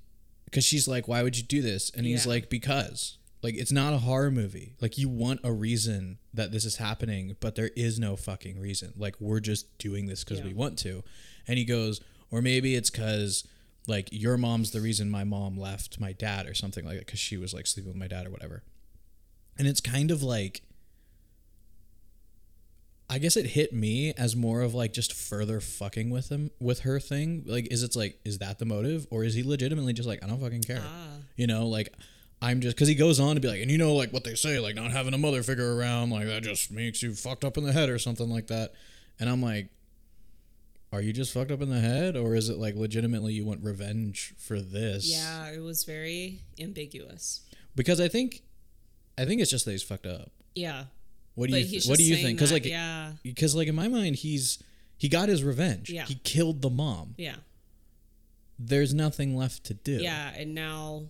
[0.45, 1.89] because she's like why would you do this?
[1.95, 2.31] And he's Yeah.
[2.33, 3.17] like because.
[3.41, 4.75] Like it's not a horror movie.
[4.81, 8.93] Like you want a reason that this is happening but there is no fucking reason.
[8.97, 10.45] Like we're just doing this because Yeah.
[10.47, 11.03] we want to.
[11.47, 12.01] And he goes
[12.31, 13.47] or maybe it's because
[13.87, 17.19] like your mom's the reason my mom left my dad or something like that because
[17.19, 18.61] she was like sleeping with my dad or whatever.
[19.57, 20.61] And it's kind of like
[23.09, 26.81] I guess it hit me as more of like just further fucking with him with
[26.81, 27.43] her thing.
[27.45, 30.27] Like, is it's like, is that the motive, or is he legitimately just like, I
[30.27, 30.81] don't fucking care?
[30.83, 31.07] Ah.
[31.35, 31.91] You know, like
[32.41, 34.35] I'm just because he goes on to be like, and you know, like what they
[34.35, 37.57] say, like not having a mother figure around, like that just makes you fucked up
[37.57, 38.73] in the head or something like that.
[39.19, 39.69] And I'm like,
[40.93, 43.63] are you just fucked up in the head, or is it like legitimately you want
[43.63, 45.09] revenge for this?
[45.11, 47.41] yeah it was very ambiguous
[47.75, 48.41] Because I think,
[49.17, 50.31] I think it's just that he's fucked up.
[50.55, 50.85] yeah
[51.39, 52.37] What do but you th- What do you think?
[52.37, 54.61] Because like, yeah because like in my mind he's
[54.97, 56.05] he got his revenge Yeah.
[56.05, 57.35] he killed the mom yeah
[58.57, 61.03] there's nothing left to do Yeah, and now,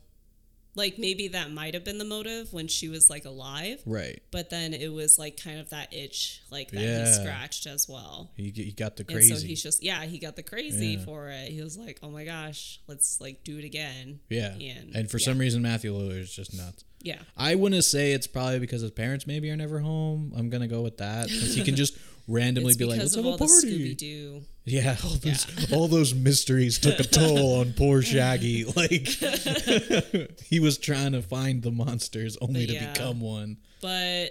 [0.75, 4.49] like maybe that might have been the motive when she was like alive, right but
[4.51, 7.05] then it was like kind of that itch, like that Yeah.
[7.07, 8.29] he scratched as well.
[8.37, 11.05] he, he got the And crazy so he's just yeah, he got the crazy Yeah.
[11.05, 11.49] for it.
[11.51, 14.19] He was like, oh my gosh, let's like do it again.
[14.29, 15.25] yeah and- and for yeah.
[15.25, 18.91] some reason matthew lillard is just nuts Yeah, i wouldn't say it's probably because his
[18.91, 20.33] parents maybe are never home.
[20.35, 21.29] I'm gonna go with that.
[21.29, 21.97] Since he can just
[22.27, 25.71] randomly it's be like because let's have a all the Scooby party yeah all those
[25.73, 29.07] all those mysteries took a toll on poor shaggy like
[30.45, 32.93] he was trying to find the monsters only But to yeah.
[32.93, 33.57] become one.
[33.81, 34.29] But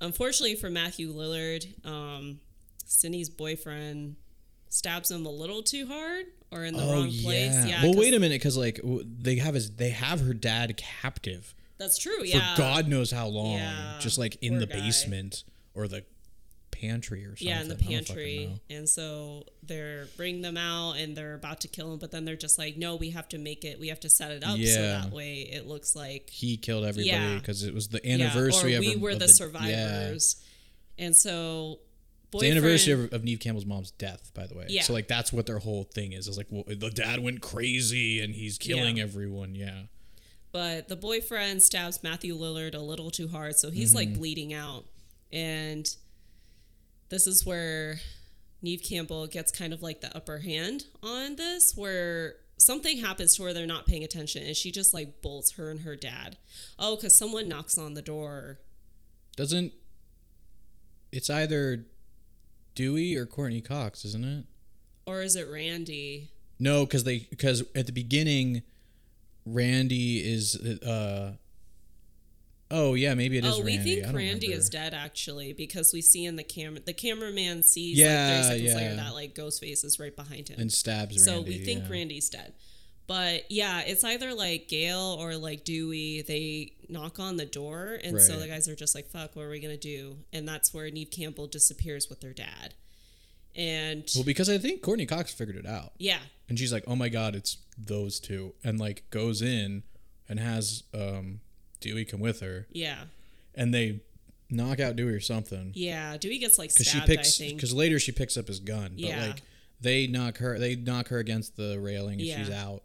[0.00, 2.38] unfortunately for Matthew Lillard, um,
[2.86, 4.16] Cindy's boyfriend
[4.68, 7.66] stabs him a little too hard or in the wrong place.
[7.66, 10.76] Yeah, Oh, well, wait a minute, because like they have his, they have her dad
[10.76, 12.22] captive That's true.
[12.24, 12.54] Yeah.
[12.54, 14.74] For Yeah, God knows how long, Yeah, just like in poor the guy.
[14.80, 15.44] basement
[15.74, 16.04] or the
[16.70, 17.48] pantry or something.
[17.48, 18.60] Yeah, in the I don't fucking pantry.
[18.70, 22.36] And so they're bring them out and they're about to kill him, but then they're
[22.36, 24.82] just like, no, we have to make it, we have to set it up so
[24.82, 27.34] that way it looks like He killed everybody Yeah.
[27.36, 29.32] because it was the yeah, anniversary or of we were of the Yeah.
[29.32, 30.36] survivors.
[30.98, 31.80] And so
[32.32, 34.66] It's the anniversary of, of Neve Campbell's mom's death, by the way.
[34.68, 34.82] Yeah.
[34.82, 36.28] So like that's what their whole thing is.
[36.28, 39.04] Is like well, the dad went crazy and he's killing Yeah.
[39.04, 39.54] everyone.
[39.54, 39.82] Yeah.
[40.54, 43.96] But the boyfriend stabs Matthew Lillard a little too hard, so he's Mm-hmm.
[43.96, 44.84] like bleeding out.
[45.32, 45.84] And
[47.08, 47.96] this is where
[48.62, 53.42] Neve Campbell gets kind of like the upper hand on this, where something happens to
[53.42, 56.36] where they're not paying attention, and she just like bolts her and her dad.
[56.78, 58.60] Oh, because someone knocks on the door.
[59.36, 59.72] Doesn't
[61.10, 61.84] it's either
[62.76, 64.44] Dewey or Courteney Cox, isn't it?
[65.04, 66.30] Or is it Randy?
[66.60, 68.62] No, because they because at the beginning,
[69.46, 71.32] Randy is uh.
[72.70, 74.00] Oh yeah, maybe it is oh, we Randy.
[74.00, 74.58] Think Randy remember.
[74.58, 78.42] is dead actually because we see in the camera the cameraman sees Yeah, like 30
[78.48, 78.76] seconds yeah.
[78.76, 80.58] later that like Ghostface is right behind him.
[80.58, 81.18] and stabs Randy.
[81.18, 81.50] so Randy.
[81.58, 81.90] we think yeah.
[81.90, 82.54] Randy's dead.
[83.06, 86.22] But yeah, it's either like Gale or like Dewey.
[86.22, 89.50] They knock on the door, and so the guys are just like, "Fuck, what are
[89.50, 92.72] we gonna do?" And that's where Neve Campbell disappears with their dad.
[93.54, 96.18] And Well, because I think Courteney Cox figured it out, yeah,
[96.48, 98.54] and she's like, "Oh my god, it's those two.
[98.64, 99.82] and like goes in
[100.28, 101.40] and has um
[101.80, 103.04] Dewey come with her, yeah,
[103.54, 104.00] and they
[104.50, 105.72] knock out Dewey or something.
[105.74, 106.16] yeah.
[106.16, 107.06] Dewey gets like because she stabbed.
[107.08, 107.56] picks I think.
[107.56, 109.26] because later she picks up his gun but Yeah.
[109.26, 109.42] like
[109.80, 112.82] they knock her they knock her against the railing and she's out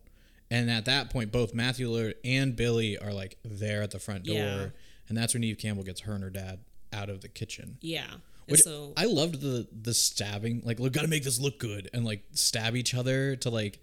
[0.50, 4.24] and at that point both matthew lillard and billy are like there at the front
[4.24, 4.66] door Yeah.
[5.10, 6.60] and that's where neve campbell gets her and her dad
[6.92, 8.08] out of the kitchen yeah.
[8.48, 12.04] Which so i loved the the stabbing like look gotta make this look good and
[12.04, 13.80] like stab each other to like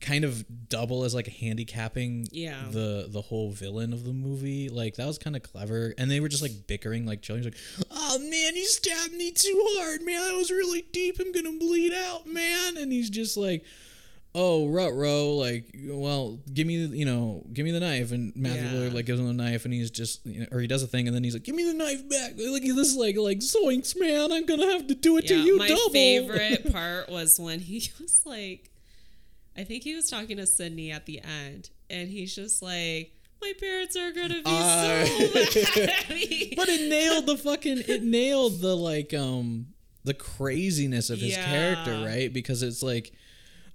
[0.00, 2.62] kind of double as like handicapping Yeah.
[2.70, 4.68] the the whole villain of the movie.
[4.68, 5.94] Like that was kind of clever.
[5.98, 7.44] And they were just like bickering like chilling.
[7.44, 7.56] Like
[7.90, 10.20] oh man you stabbed me too hard man.
[10.20, 11.18] That was really deep.
[11.20, 12.76] I'm gonna bleed out man.
[12.78, 13.64] And he's just like
[14.32, 18.72] oh Rutro, like, well, give me, you know, give me the knife, and Matthew Yeah.
[18.74, 20.86] Lillard like gives him the knife, and he's just, you know, or he does a
[20.86, 23.38] thing, and then he's like, give me the knife back, like this is like like
[23.40, 25.90] zoinks, man, I'm gonna have to do it to Yeah, you my double.
[25.90, 28.70] favorite part was when he was like,
[29.60, 33.52] I think he was talking to Sidney at the end, and he's just like, "My
[33.60, 38.02] parents are gonna be I- so mad at me." but it nailed the fucking it
[38.02, 39.66] nailed the like um
[40.04, 41.44] the craziness of his Yeah.
[41.44, 43.12] character right because it's like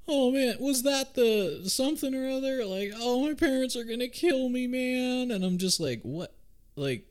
[0.08, 4.50] oh man was that the something or other like oh my parents are gonna kill
[4.50, 6.34] me man and i'm just like what
[6.76, 7.06] like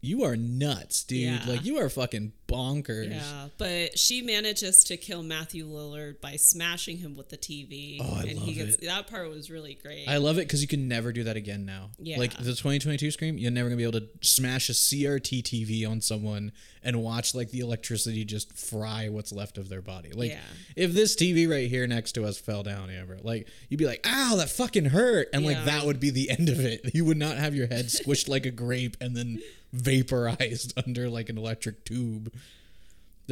[0.00, 1.44] you are nuts dude Yeah.
[1.46, 6.98] like you are fucking bonkers Yeah, but she manages to kill Matthew Lillard by smashing
[6.98, 7.98] him with the TV.
[8.00, 8.84] Oh, I and love he gets it.
[8.86, 10.06] that part was really great.
[10.08, 11.90] I love it because you can never do that again now.
[11.98, 12.18] Yeah.
[12.18, 16.00] Like the 2022 Scream, you're never gonna be able to smash a CRT TV on
[16.00, 20.10] someone and watch like the electricity just fry what's left of their body.
[20.12, 20.40] Like Yeah.
[20.76, 24.00] if this TV right here next to us fell down, Amber, like you'd be like,
[24.06, 26.80] "Ow, that fucking hurt," and like that would be the end of it.
[26.94, 29.40] You would not have your head squished like a grape and then
[29.72, 32.32] vaporized under like an electric tube.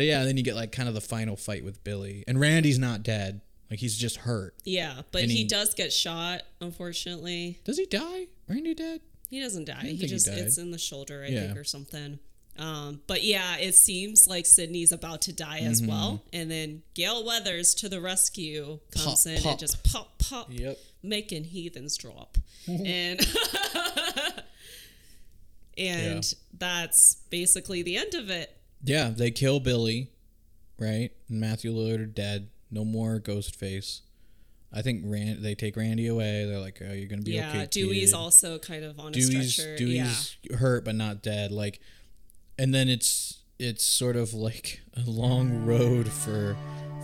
[0.04, 3.02] Yeah, then you get like kind of the final fight with Billy, and Randy's not
[3.02, 3.40] dead.
[3.70, 4.54] Like he's just hurt.
[4.64, 6.42] yeah, but he, he- does get shot.
[6.60, 8.26] Unfortunately, Does he die?
[8.48, 9.00] Randy dead?
[9.28, 9.80] he doesn't die.
[9.82, 10.38] He he just died.
[10.38, 11.46] it's in the shoulder, I Yeah.
[11.48, 12.18] think, or something.
[12.58, 15.90] Um, but yeah, it seems like Sidney's about to die as Mm-hmm.
[15.90, 19.50] well, and then Gale Weathers to the rescue comes Pop, in pop.
[19.52, 20.78] and just pop pop, Yep.
[21.02, 23.20] making heathens drop, and
[25.76, 28.54] and that's basically the end of it.
[28.82, 30.10] Yeah, they kill Billy,
[30.78, 31.10] right?
[31.28, 32.48] And Matthew Lillard are dead.
[32.70, 34.00] No more Ghostface.
[34.72, 35.42] I think Rand.
[35.42, 36.44] They take Randy away.
[36.44, 39.12] They're like, "Oh, you're gonna be yeah, okay." Dewey's kid." also kind of on a
[39.12, 39.76] Dewey's stretcher.
[39.78, 41.50] Dewey's hurt but not dead.
[41.50, 41.80] Like,
[42.58, 46.56] and then it's it's sort of like a long road for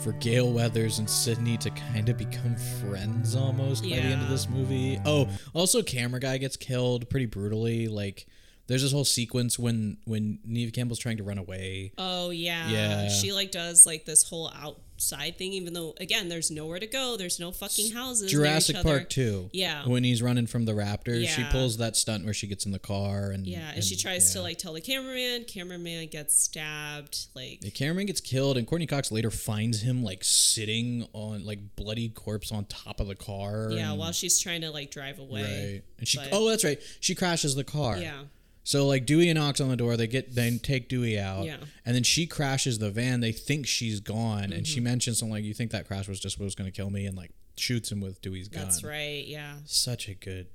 [0.03, 4.29] for Gale Weathers and Sidney to kind of become friends almost by the end of
[4.29, 5.01] this movie.
[5.05, 7.89] Oh, also camera guy gets killed pretty brutally.
[7.89, 8.27] Like,
[8.67, 11.93] there's this whole sequence when when Neve Campbell's trying to run away.
[11.99, 12.69] Oh yeah.
[12.69, 13.09] Yeah.
[13.09, 17.17] She like does like this whole outside thing, even though again, there's nowhere to go.
[17.19, 18.31] There's no fucking houses.
[18.33, 19.11] Jurassic Park.
[19.11, 19.51] 2.
[19.53, 19.87] Yeah.
[19.87, 22.79] When he's running from the raptors, she pulls that stunt where she gets in the
[22.79, 25.45] car and Yeah, and, she tries to like tell the cameraman.
[25.45, 27.27] Cameraman gets stabbed.
[27.35, 31.77] Like The cameraman gets killed, and Courteney Cox later finds him like sitting on like
[31.77, 33.69] bloody corpse on top of the car.
[33.73, 35.43] yeah, and- while she's trying to like drive away.
[35.43, 37.99] right, and she but- oh that's right, she crashes the car.
[37.99, 38.23] Yeah.
[38.67, 41.59] So like Dewey knocks on the door, they get then take Dewey out, Yeah.
[41.85, 43.21] and then she crashes the van.
[43.21, 44.85] They think she's gone, and she Mm-hmm.
[44.85, 47.05] mentions something like, "You think that crash was just what was going to kill me?"
[47.07, 48.65] and like shoots him with Dewey's gun.
[48.65, 49.25] That's right.
[49.27, 49.57] Yeah.
[49.67, 50.47] such a good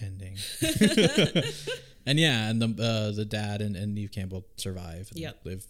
[0.00, 0.36] ending.
[2.06, 5.40] and yeah, and the uh, the dad and, and Neve Campbell survive and Yep.
[5.44, 5.66] live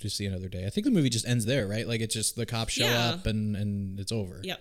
[0.00, 0.66] to see another day.
[0.66, 1.86] I think the movie just ends there, right?
[1.86, 3.10] Like it's just the cops show Yeah.
[3.10, 4.40] up and and it's over.
[4.42, 4.60] Yep.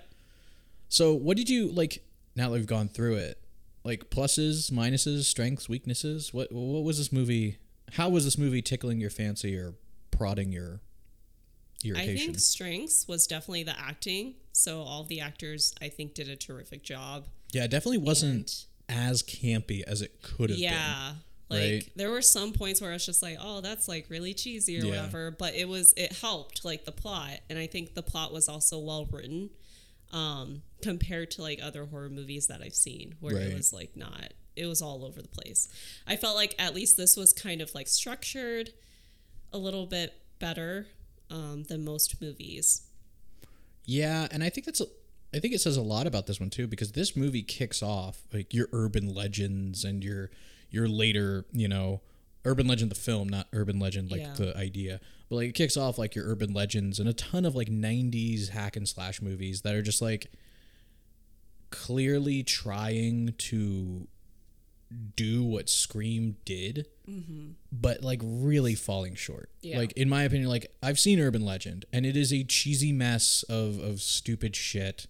[0.89, 2.03] So what did you like?
[2.35, 3.39] Now that we've gone through it,
[3.85, 6.33] like pluses, minuses, strengths, weaknesses.
[6.33, 7.59] What what was this movie?
[7.93, 9.75] How was this movie tickling your fancy or
[10.11, 10.81] prodding your
[11.83, 14.33] your I think strengths was definitely the acting.
[14.51, 17.27] So all the actors I think did a terrific job.
[17.53, 20.69] yeah, it definitely wasn't as campy as it could have been.
[20.71, 21.13] yeah
[21.49, 21.89] like right?
[21.95, 24.83] there were some points where i was just like oh that's like really cheesy or
[24.85, 24.89] Yeah.
[24.91, 28.47] whatever but it was it helped like the plot and i think the plot was
[28.47, 29.49] also well written
[30.13, 33.47] um compared to like other horror movies that i've seen where Right.
[33.47, 35.67] it was like not it was all over the place
[36.07, 38.71] i felt like at least this was kind of like structured
[39.51, 40.87] a little bit better
[41.29, 42.83] um, than most movies
[43.85, 44.85] Yeah, and I think that's a,
[45.33, 48.21] I think it says a lot about this one too because this movie kicks off
[48.33, 50.29] like your urban legends and your
[50.69, 52.01] your later, you know,
[52.45, 54.33] urban legend the film, not urban legend like Yeah.
[54.33, 54.99] the idea.
[55.29, 58.49] But like it kicks off like your urban legends and a ton of like 90s
[58.49, 60.31] hack and slash movies that are just like
[61.83, 64.07] clearly trying to
[65.15, 67.51] do what Scream did, mm-hmm.
[67.71, 69.49] but like really falling short.
[69.61, 69.77] Yeah.
[69.77, 73.43] Like in my opinion, like I've seen Urban Legend, and it is a cheesy mess
[73.49, 75.07] of of stupid shit,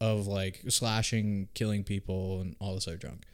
[0.00, 3.24] of like slashing, killing people, and all this other junk.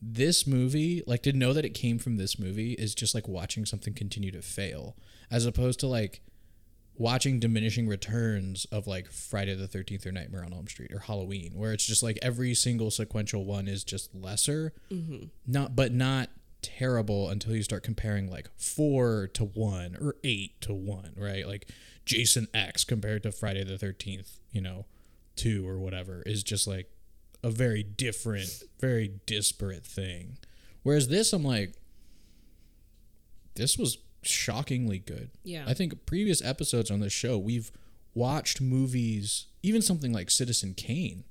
[0.00, 3.66] This movie, like to know that it came from this movie, is just like watching
[3.66, 4.96] something continue to fail,
[5.30, 6.20] as opposed to like
[6.98, 11.52] watching diminishing returns of like Friday the 13th or Nightmare on Elm Street or Halloween
[11.54, 15.26] where it's just like every single sequential one is just lesser mm-hmm.
[15.46, 16.28] not but not
[16.60, 21.46] terrible until you start comparing like 4 to 1 or 8 to 1 right?
[21.46, 21.68] Like
[22.04, 24.84] Jason X compared to Friday the 13th you know
[25.36, 26.90] 2 or whatever is just like
[27.44, 30.38] a very different very disparate thing.
[30.82, 31.74] Whereas this I'm like
[33.54, 33.98] this was
[34.28, 35.30] shockingly good.
[35.44, 35.64] Yeah.
[35.66, 37.70] I think previous episodes on this show we've
[38.14, 41.24] watched movies, even something like Citizen Kane,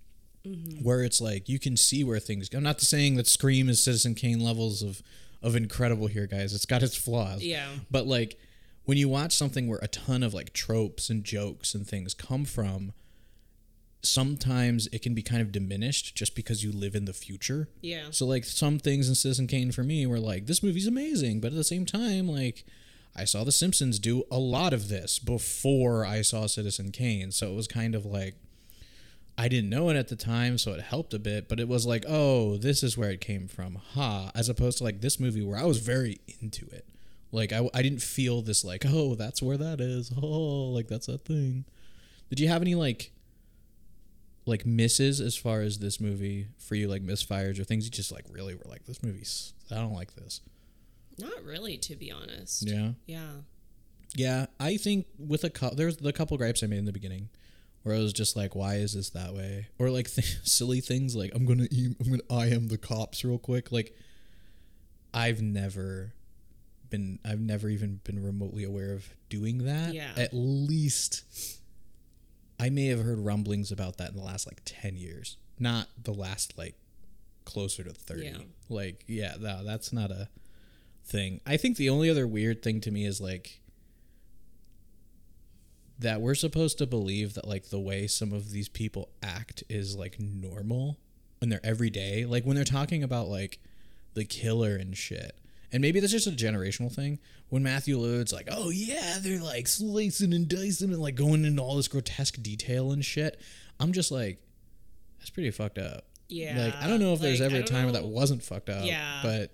[0.45, 0.84] mm-hmm.
[0.84, 2.58] where it's like you can see where things go.
[2.58, 5.02] I'm not saying that Scream is Citizen Kane levels of
[5.41, 6.54] of incredible here, guys.
[6.54, 7.43] It's got its flaws.
[7.43, 7.68] Yeah.
[7.91, 8.39] But like
[8.86, 12.45] when you watch something where a ton of like tropes and jokes and things come
[12.45, 12.93] from,
[14.02, 17.70] sometimes it can be kind of diminished just because you live in the future.
[17.82, 18.06] Yeah.
[18.12, 21.48] So like some things in Citizen Kane for me were like this movie's amazing, but
[21.48, 22.66] at the same time like
[23.18, 27.51] I saw The Simpsons do a lot of this before I saw Citizen Kane, so
[27.51, 28.36] it was kind of like
[29.38, 31.86] I didn't know it at the time, so it helped a bit, but it was
[31.86, 35.43] like, oh, this is where it came from, ha, as opposed to like this movie
[35.43, 36.88] where I was very into it.
[37.32, 40.11] Like I, I didn't feel this like, oh, that's where that is.
[40.22, 41.65] Oh, like that's that thing.
[42.30, 43.11] Did you have any like
[44.45, 48.11] like misses as far as this movie for you, like misfires or things you just
[48.11, 50.41] like really were like, this movie's I don't like this.
[51.20, 52.68] Not really, to be honest.
[52.68, 52.91] Yeah.
[53.05, 53.28] Yeah.
[54.15, 57.30] Yeah, I think with a couple, there's the couple gripes I made in the beginning,
[57.84, 61.15] where I was just like, "Why is this that way?" Or like th- silly things
[61.15, 63.95] like, "I'm gonna, e- I'm gonna, I am the cops real quick." Like,
[65.13, 66.13] I've never
[66.89, 69.93] been, I've never even been remotely aware of doing that.
[69.93, 70.11] Yeah.
[70.15, 71.24] At least,
[72.59, 76.13] I may have heard rumblings about that in the last like ten years, not the
[76.13, 76.76] last like
[77.45, 78.28] closer to thirty.
[78.28, 78.38] Yeah.
[78.70, 80.30] Like, yeah, no, that's not a
[81.08, 81.41] thing.
[81.45, 83.62] I think the only other weird thing to me is like
[85.99, 89.95] that we're supposed to believe that like the way some of these people act is
[89.95, 90.97] like normal
[91.41, 92.26] in their everyday.
[92.26, 93.60] Like when they're talking about like
[94.14, 95.38] the killer and shit.
[95.72, 97.20] And maybe that's just a generational thing.
[97.49, 101.62] When Matthew Lillard's like, oh yeah, they're like slicing and dicing and like going into
[101.62, 103.39] all this grotesque detail and shit.
[103.80, 104.39] I'm just like,
[105.20, 106.05] that's pretty fucked up.
[106.30, 106.66] Yeah.
[106.66, 108.01] Like I don't know if there's ever a time where know.
[108.01, 108.86] that wasn't fucked up.
[108.86, 109.20] Yeah.
[109.24, 109.51] But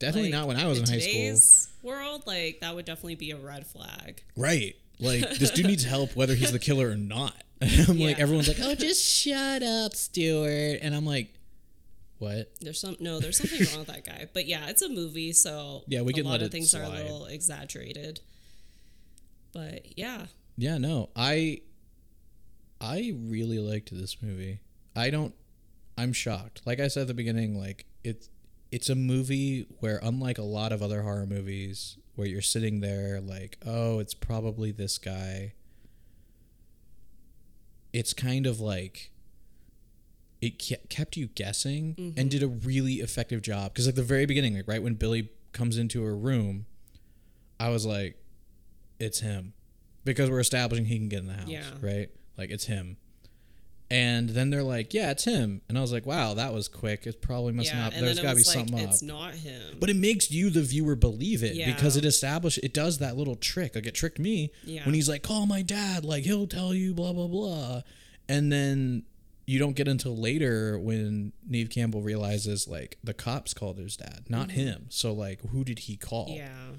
[0.00, 1.90] definitely Like, not when I was in high school.
[1.92, 4.22] world, like that would definitely be a red flag.
[4.36, 4.74] Right.
[4.98, 7.34] Like this dude needs help whether he's the killer or not.
[7.60, 11.32] And I'm like everyone's like, "Oh, just shut up, Stuart." And I'm like,
[12.18, 14.28] "What?" There's some no, there's something wrong with that guy.
[14.34, 16.82] But yeah, it's a movie, so Yeah, we a can lot let of things are
[16.82, 18.20] a little exaggerated.
[19.52, 20.26] But yeah,
[20.56, 21.10] Yeah, no.
[21.16, 21.60] I
[22.80, 24.60] I really liked this movie.
[24.96, 25.34] I don't
[25.98, 26.62] I'm shocked.
[26.64, 28.28] Like I said at the beginning, like it's
[28.72, 33.20] it's a movie where unlike a lot of other horror movies where you're sitting there
[33.20, 35.54] like, "Oh, it's probably this guy."
[37.92, 39.10] It's kind of like
[40.40, 40.58] it
[40.88, 42.28] kept you guessing and mm-hmm.
[42.28, 45.76] did a really effective job because like the very beginning like right when billy comes
[45.76, 46.66] into her room
[47.58, 48.16] i was like
[48.98, 49.52] it's him
[50.04, 51.70] because we're establishing he can get in the house Yeah.
[51.82, 52.08] right
[52.38, 52.96] like it's him
[53.90, 57.06] and then they're like yeah it's him and i was like wow that was quick
[57.06, 59.76] it probably must yeah, not There's got to be like something up it's not him.
[59.80, 61.72] but it makes you, the viewer, believe it Yeah.
[61.74, 63.74] because it establishes it does that little trick.
[63.74, 64.84] Like it tricked me Yeah.
[64.84, 67.82] when he's like, "Call my dad," like he'll tell you, blah blah blah,
[68.28, 69.02] and then
[69.46, 74.24] you don't get until later when Neve Campbell realizes like the cops called his dad,
[74.28, 74.86] not him.
[74.90, 76.28] So like, who did he call?
[76.28, 76.36] Mm-hmm.
[76.36, 76.74] yeah,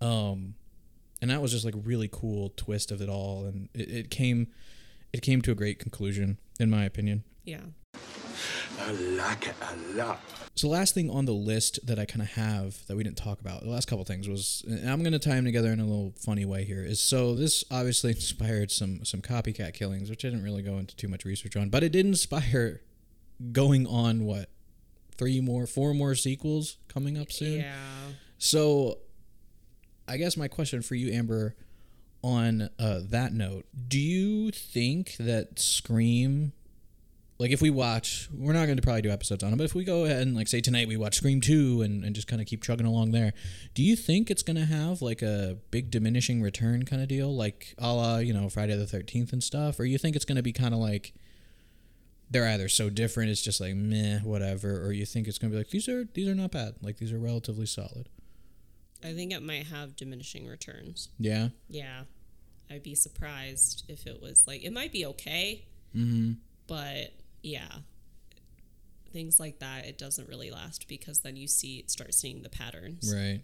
[0.00, 0.54] Um,
[1.22, 4.10] and that was just like a really cool twist of it all, and it, it
[4.10, 4.48] came,
[5.12, 7.24] it came to a great conclusion, in my opinion.
[7.44, 7.60] yeah,
[8.80, 10.20] I like it a lot.
[10.54, 13.40] So last thing on the list that I kind of have that we didn't talk
[13.40, 15.84] about, the last couple things was, and I'm going to tie them together in a
[15.84, 16.82] little funny way here.
[16.82, 20.96] Is so this obviously inspired some some copycat killings, which I didn't really go into
[20.96, 22.80] too much research on, but it did inspire
[23.52, 24.48] going on what
[25.18, 27.60] three more, four more sequels coming up soon.
[27.60, 27.74] yeah.
[28.38, 28.98] So,
[30.06, 31.54] I guess my question for you, Amber,
[32.22, 36.52] on uh, that note, do you think that Scream,
[37.38, 39.74] like if we watch, we're not going to probably do episodes on it, but if
[39.74, 42.40] we go ahead and like say tonight we watch Scream 2 and, and just kind
[42.42, 43.32] of keep chugging along there,
[43.74, 47.34] do you think it's going to have like a big diminishing return kind of deal,
[47.34, 49.78] like a la, you know, Friday the 13th and stuff?
[49.78, 51.12] Or you think it's going to be kind of like,
[52.28, 55.56] they're either so different it's just like meh whatever or you think it's gonna be
[55.56, 56.74] like these are these are not bad.
[56.82, 58.08] Like these are relatively solid
[59.04, 61.08] I think it might have diminishing returns.
[61.18, 62.02] yeah Yeah,
[62.70, 66.32] I'd be surprised if it was like it might be okay, mm-hmm.
[66.66, 67.68] but yeah,
[69.12, 73.12] things like that it doesn't really last because then you see start seeing the patterns.
[73.14, 73.40] right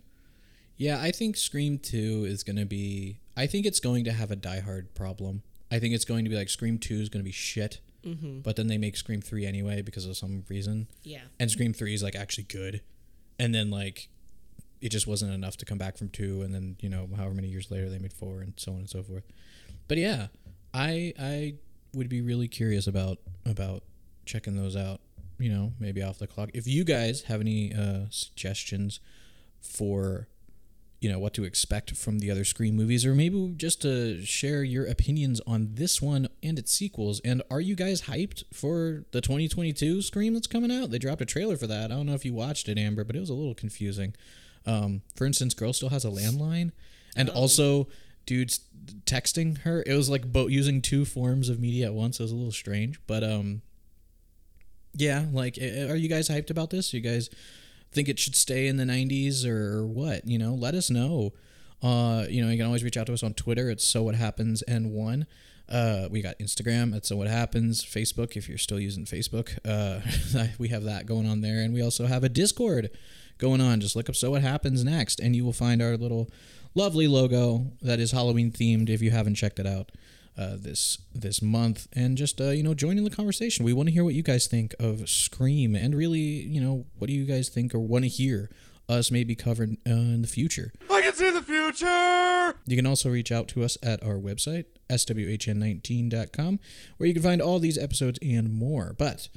[0.76, 4.36] yeah i think scream 2 is gonna be i think it's going to have a
[4.36, 7.80] diehard problem i think it's going to be like scream 2 is gonna be shit
[8.04, 8.40] Mm-hmm.
[8.40, 11.94] but then they make scream 3 anyway because of some reason Yeah, and scream 3
[11.94, 12.80] is like actually good
[13.38, 14.08] and then like
[14.82, 17.48] it just wasn't enough to come back from 2 and then you know however many
[17.48, 19.24] years later they made 4 and so on and so forth
[19.88, 20.26] but yeah
[20.74, 21.54] i i
[21.94, 23.82] would be really curious about about
[24.26, 25.00] checking those out
[25.38, 29.00] you know maybe off the clock if you guys have any uh suggestions
[29.60, 30.28] for
[31.02, 34.62] you know what to expect from the other Scream movies, or maybe just to share
[34.62, 37.20] your opinions on this one and its sequels.
[37.24, 40.92] And are you guys hyped for the 2022 Scream that's coming out?
[40.92, 41.90] They dropped a trailer for that.
[41.90, 44.14] I don't know if you watched it, Amber, but it was a little confusing.
[44.66, 46.72] Um, for instance, girl still has a landline,
[47.16, 47.88] and also
[48.26, 48.60] dudes
[49.04, 49.82] texting her.
[49.86, 52.20] It was like both using two forms of media at once.
[52.20, 53.62] It was a little strange, but um,
[54.94, 55.26] yeah.
[55.32, 56.92] Like, are you guys hyped about this?
[56.92, 57.30] You guys
[57.92, 60.26] think it should stay in the 90s or what?
[60.26, 61.32] You know, let us know.
[61.82, 63.68] Uh, you know, you can always reach out to us on Twitter.
[63.68, 65.26] It's so what happens and one.
[65.68, 67.84] Uh, we got Instagram at so what happens.
[67.84, 69.58] Facebook if you're still using Facebook.
[69.64, 70.00] Uh,
[70.58, 72.90] we have that going on there, and we also have a Discord
[73.42, 73.80] going on.
[73.80, 76.30] Just look up so what happens next, and you will find our little
[76.74, 78.88] lovely logo that is Halloween themed.
[78.88, 79.92] If you haven't checked it out
[80.38, 83.64] uh, this this month, and just uh, you know join in the conversation.
[83.64, 87.08] We want to hear what you guys think of Scream, and really you know what
[87.08, 88.48] do you guys think or want to hear
[88.88, 90.72] us maybe covered uh, in the future.
[90.90, 92.56] I can see the future!
[92.66, 96.60] You can also reach out to us at our website, swhn19.com,
[96.96, 98.94] where you can find all these episodes and more.
[98.98, 99.28] But,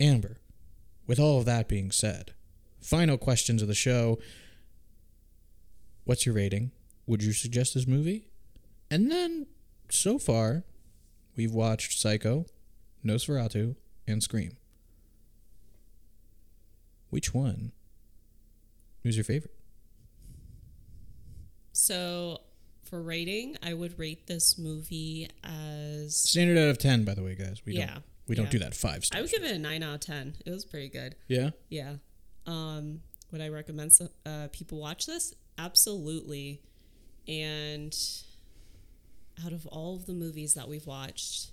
[0.00, 0.38] Amber,
[1.06, 2.32] with all of that being said,
[2.84, 4.18] final questions of the show.
[6.04, 6.70] What's your rating?
[7.06, 8.28] Would you suggest this movie?
[8.90, 9.46] And then,
[9.90, 10.64] so far,
[11.36, 12.46] we've watched Psycho,
[13.04, 13.76] Nosferatu,
[14.06, 14.56] and Scream.
[17.10, 17.72] Which one?
[19.02, 19.54] Who's your favorite?
[21.72, 22.40] So
[22.84, 27.34] for rating, I would rate this movie as Standard out of 10, by the way,
[27.34, 27.62] guys.
[27.64, 29.22] We Yeah, don't, we don't do that five I stars.
[29.22, 30.34] would give it a nine out of ten.
[30.44, 31.16] It was pretty good.
[31.28, 31.50] Yeah?
[31.68, 31.94] Yeah.
[32.46, 33.00] Um,
[33.32, 35.32] would I recommend some, uh, people watch this?
[35.58, 36.60] Absolutely.
[37.26, 37.94] And
[39.44, 41.50] out of all of the movies that we've watched,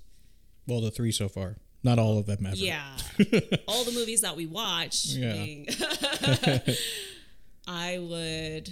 [0.68, 1.58] Well, the three so far.
[1.84, 2.56] Not all of them ever.
[2.56, 2.96] yeah,
[3.68, 5.34] all the movies that we watched, Yeah.
[5.34, 5.68] being-
[7.68, 8.70] I would.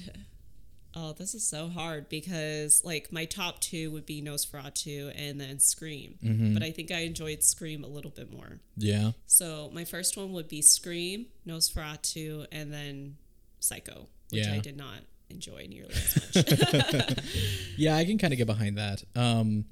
[0.96, 5.60] Oh, this is so hard because like my top two would be Nosferatu and then
[5.60, 6.54] Scream, Mm-hmm.
[6.56, 8.60] but I think I enjoyed Scream a little bit more.
[8.76, 9.12] Yeah.
[9.28, 13.18] So my first one would be Scream, Nosferatu, and then
[13.60, 14.54] Psycho, which Yeah.
[14.54, 17.20] I did not enjoy nearly as much.
[17.78, 19.04] Yeah, I can kind of get behind that.
[19.16, 19.66] Um,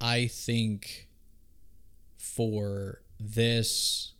[0.00, 1.08] I think
[2.16, 4.12] for this,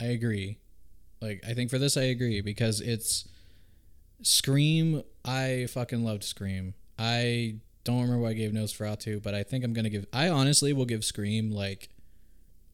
[0.00, 0.58] I agree.
[1.20, 3.26] Like, I think for this, I agree because it's
[4.22, 5.02] Scream.
[5.24, 6.74] I fucking loved Scream.
[6.98, 10.06] I don't remember what I gave Nosferatu, but I think I'm gonna give.
[10.12, 11.88] I honestly will give Scream like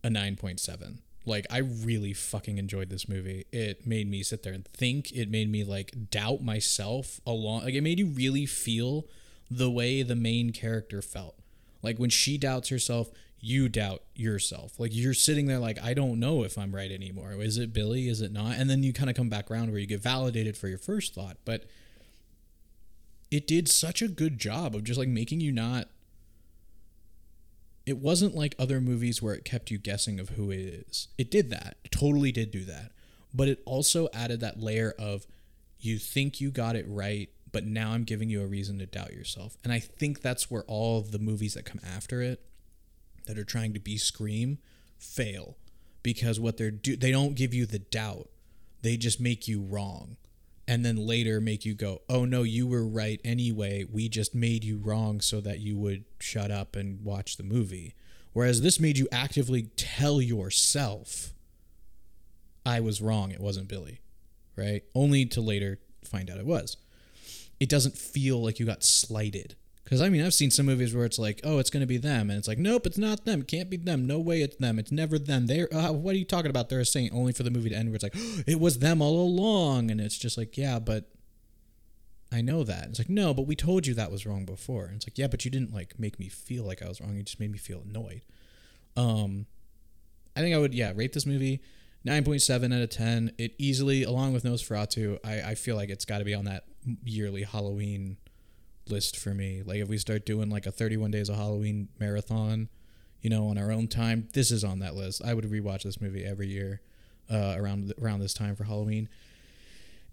[0.03, 1.01] a nine point seven.
[1.26, 3.47] Like I really fucking enjoyed this movie.
[3.53, 5.12] It made me sit there and think.
[5.12, 7.64] It made me like doubt myself along.
[7.64, 9.07] Like it made you really feel
[9.51, 11.36] the way the main character felt.
[11.82, 13.11] Like when she doubts herself,
[13.45, 14.80] you doubt yourself.
[14.80, 17.32] Like you're sitting there like I don't know if I'm right anymore.
[17.32, 18.09] Is it Billy?
[18.09, 18.57] Is it not?
[18.57, 21.14] And then you kind of come back around where you get validated for your first
[21.14, 21.36] thought.
[21.45, 21.64] But
[23.30, 25.88] it did such a good job of just like making you not
[27.84, 31.09] it wasn't like other movies where it kept you guessing of who it is.
[31.18, 31.76] It did that.
[31.90, 32.92] Totally did do that.
[33.34, 35.26] But it also added that layer of
[35.78, 39.12] you think you got it right, but now I'm giving you a reason to doubt
[39.12, 39.59] yourself.
[39.62, 42.40] And I think that's where all the movies that come after it
[43.27, 44.59] that are trying to be Scream
[44.99, 45.57] fail
[46.03, 48.29] because what they're do they don't give you the doubt.
[48.83, 50.16] They just make you wrong.
[50.66, 53.85] And then later make you go, "Oh no, you were right anyway.
[53.85, 57.95] We just made you wrong so that you would shut up and watch the movie."
[58.33, 61.35] Whereas this made you actively tell yourself,
[62.64, 63.31] "I was wrong.
[63.31, 64.01] It wasn't Billy."
[64.57, 64.85] Right?
[64.95, 66.77] Only to later find out it was
[67.61, 69.57] it doesn't feel like you got slighted.
[69.85, 71.99] Because I mean, I've seen some movies where it's like, oh, it's going to be
[71.99, 73.43] them, and it's like, nope, it's not them.
[73.43, 74.07] It can't be them.
[74.07, 74.78] No way, it's them.
[74.78, 75.47] It's never them.
[75.47, 76.71] They're uh, what are you talking about?
[76.71, 78.14] They're a saint only for the movie to end where it's like,
[78.46, 81.11] it was them all along, and it's just like, yeah, but
[82.34, 82.88] I know that.
[82.88, 84.87] It's like, no, but we told you that was wrong before.
[84.87, 87.14] And it's like, yeah, but you didn't like make me feel like I was wrong.
[87.17, 88.22] You just made me feel annoyed.
[88.96, 89.46] Um,
[90.37, 91.63] I think I would, yeah, rate this movie
[92.07, 93.33] 9.7 out of 10.
[93.38, 96.64] It easily, along with Nosferatu, I, I feel like it's got to be on that
[97.04, 98.17] yearly Halloween
[98.88, 99.62] list for me.
[99.64, 102.68] Like if we start doing like a 31 days of Halloween marathon,
[103.20, 105.22] you know, on our own time, this is on that list.
[105.24, 106.80] I would rewatch this movie every year
[107.30, 109.08] uh, around around this time for Halloween.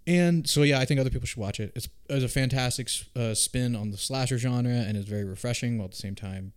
[0.08, 1.72] And so yeah, I think other people should watch it.
[1.76, 5.86] It's, it's a fantastic uh, spin on the slasher genre and it's very refreshing while
[5.86, 6.54] at the same time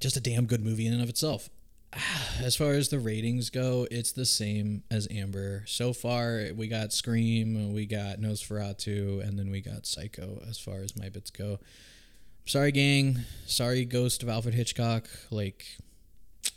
[0.00, 1.50] just a damn good movie in and of itself.
[2.42, 5.64] As far as the ratings go, it's the same as Amber.
[5.66, 10.78] So far, we got Scream, we got Nosferatu, and then we got Psycho as far
[10.80, 11.58] as my bits go.
[12.46, 13.20] Sorry, gang.
[13.46, 15.08] Sorry, Ghost of Alfred Hitchcock.
[15.30, 15.66] Like,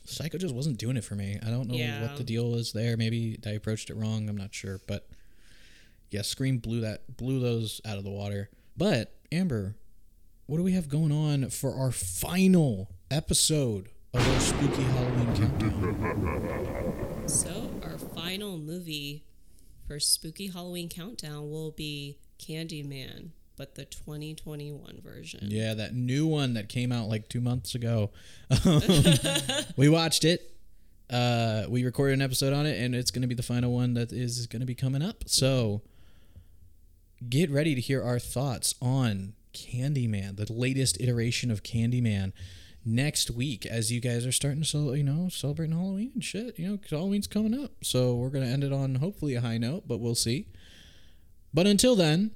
[0.06, 1.40] Psycho just wasn't doing it for me.
[1.46, 2.02] I don't know Yeah.
[2.02, 2.96] what the deal is there.
[2.98, 4.30] Maybe I approached it wrong.
[4.30, 4.80] I'm not sure.
[4.88, 5.08] But
[6.12, 8.50] yeah, Scream blew that blew those out of the water.
[8.78, 9.76] But Amber,
[10.46, 17.18] what do we have going on for our final episode of our spooky Halloween countdown?
[17.28, 19.24] So, our final movie
[19.88, 25.48] for Spooky Halloween Countdown will be Candyman, but the 2021 version.
[25.50, 28.10] Yeah, that new one that came out like two months ago.
[29.78, 30.56] we watched it.
[31.10, 33.94] Uh, we recorded an episode on it, and it's going to be the final one
[33.94, 35.24] that is going to be coming up.
[35.28, 35.82] So
[37.30, 42.34] get ready to hear our thoughts on Candyman, the latest iteration of Candyman,
[42.84, 46.58] next week as you guys are starting to cel- you know celebrating Halloween and shit.
[46.58, 49.42] You know, 'cause Halloween's coming up, so we're going to end it on hopefully a
[49.42, 50.48] high note, but we'll see.
[51.54, 52.32] But until then,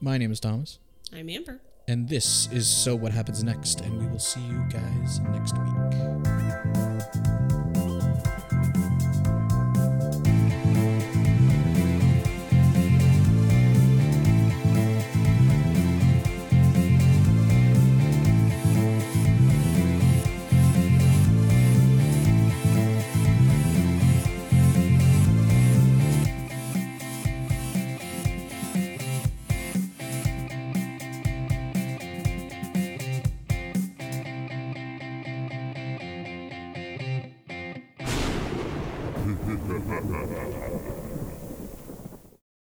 [0.00, 0.78] my name is Thomas.
[1.12, 1.60] I'm Amber.
[1.86, 6.13] And this is So What Happens Next, and we will see you guys next week.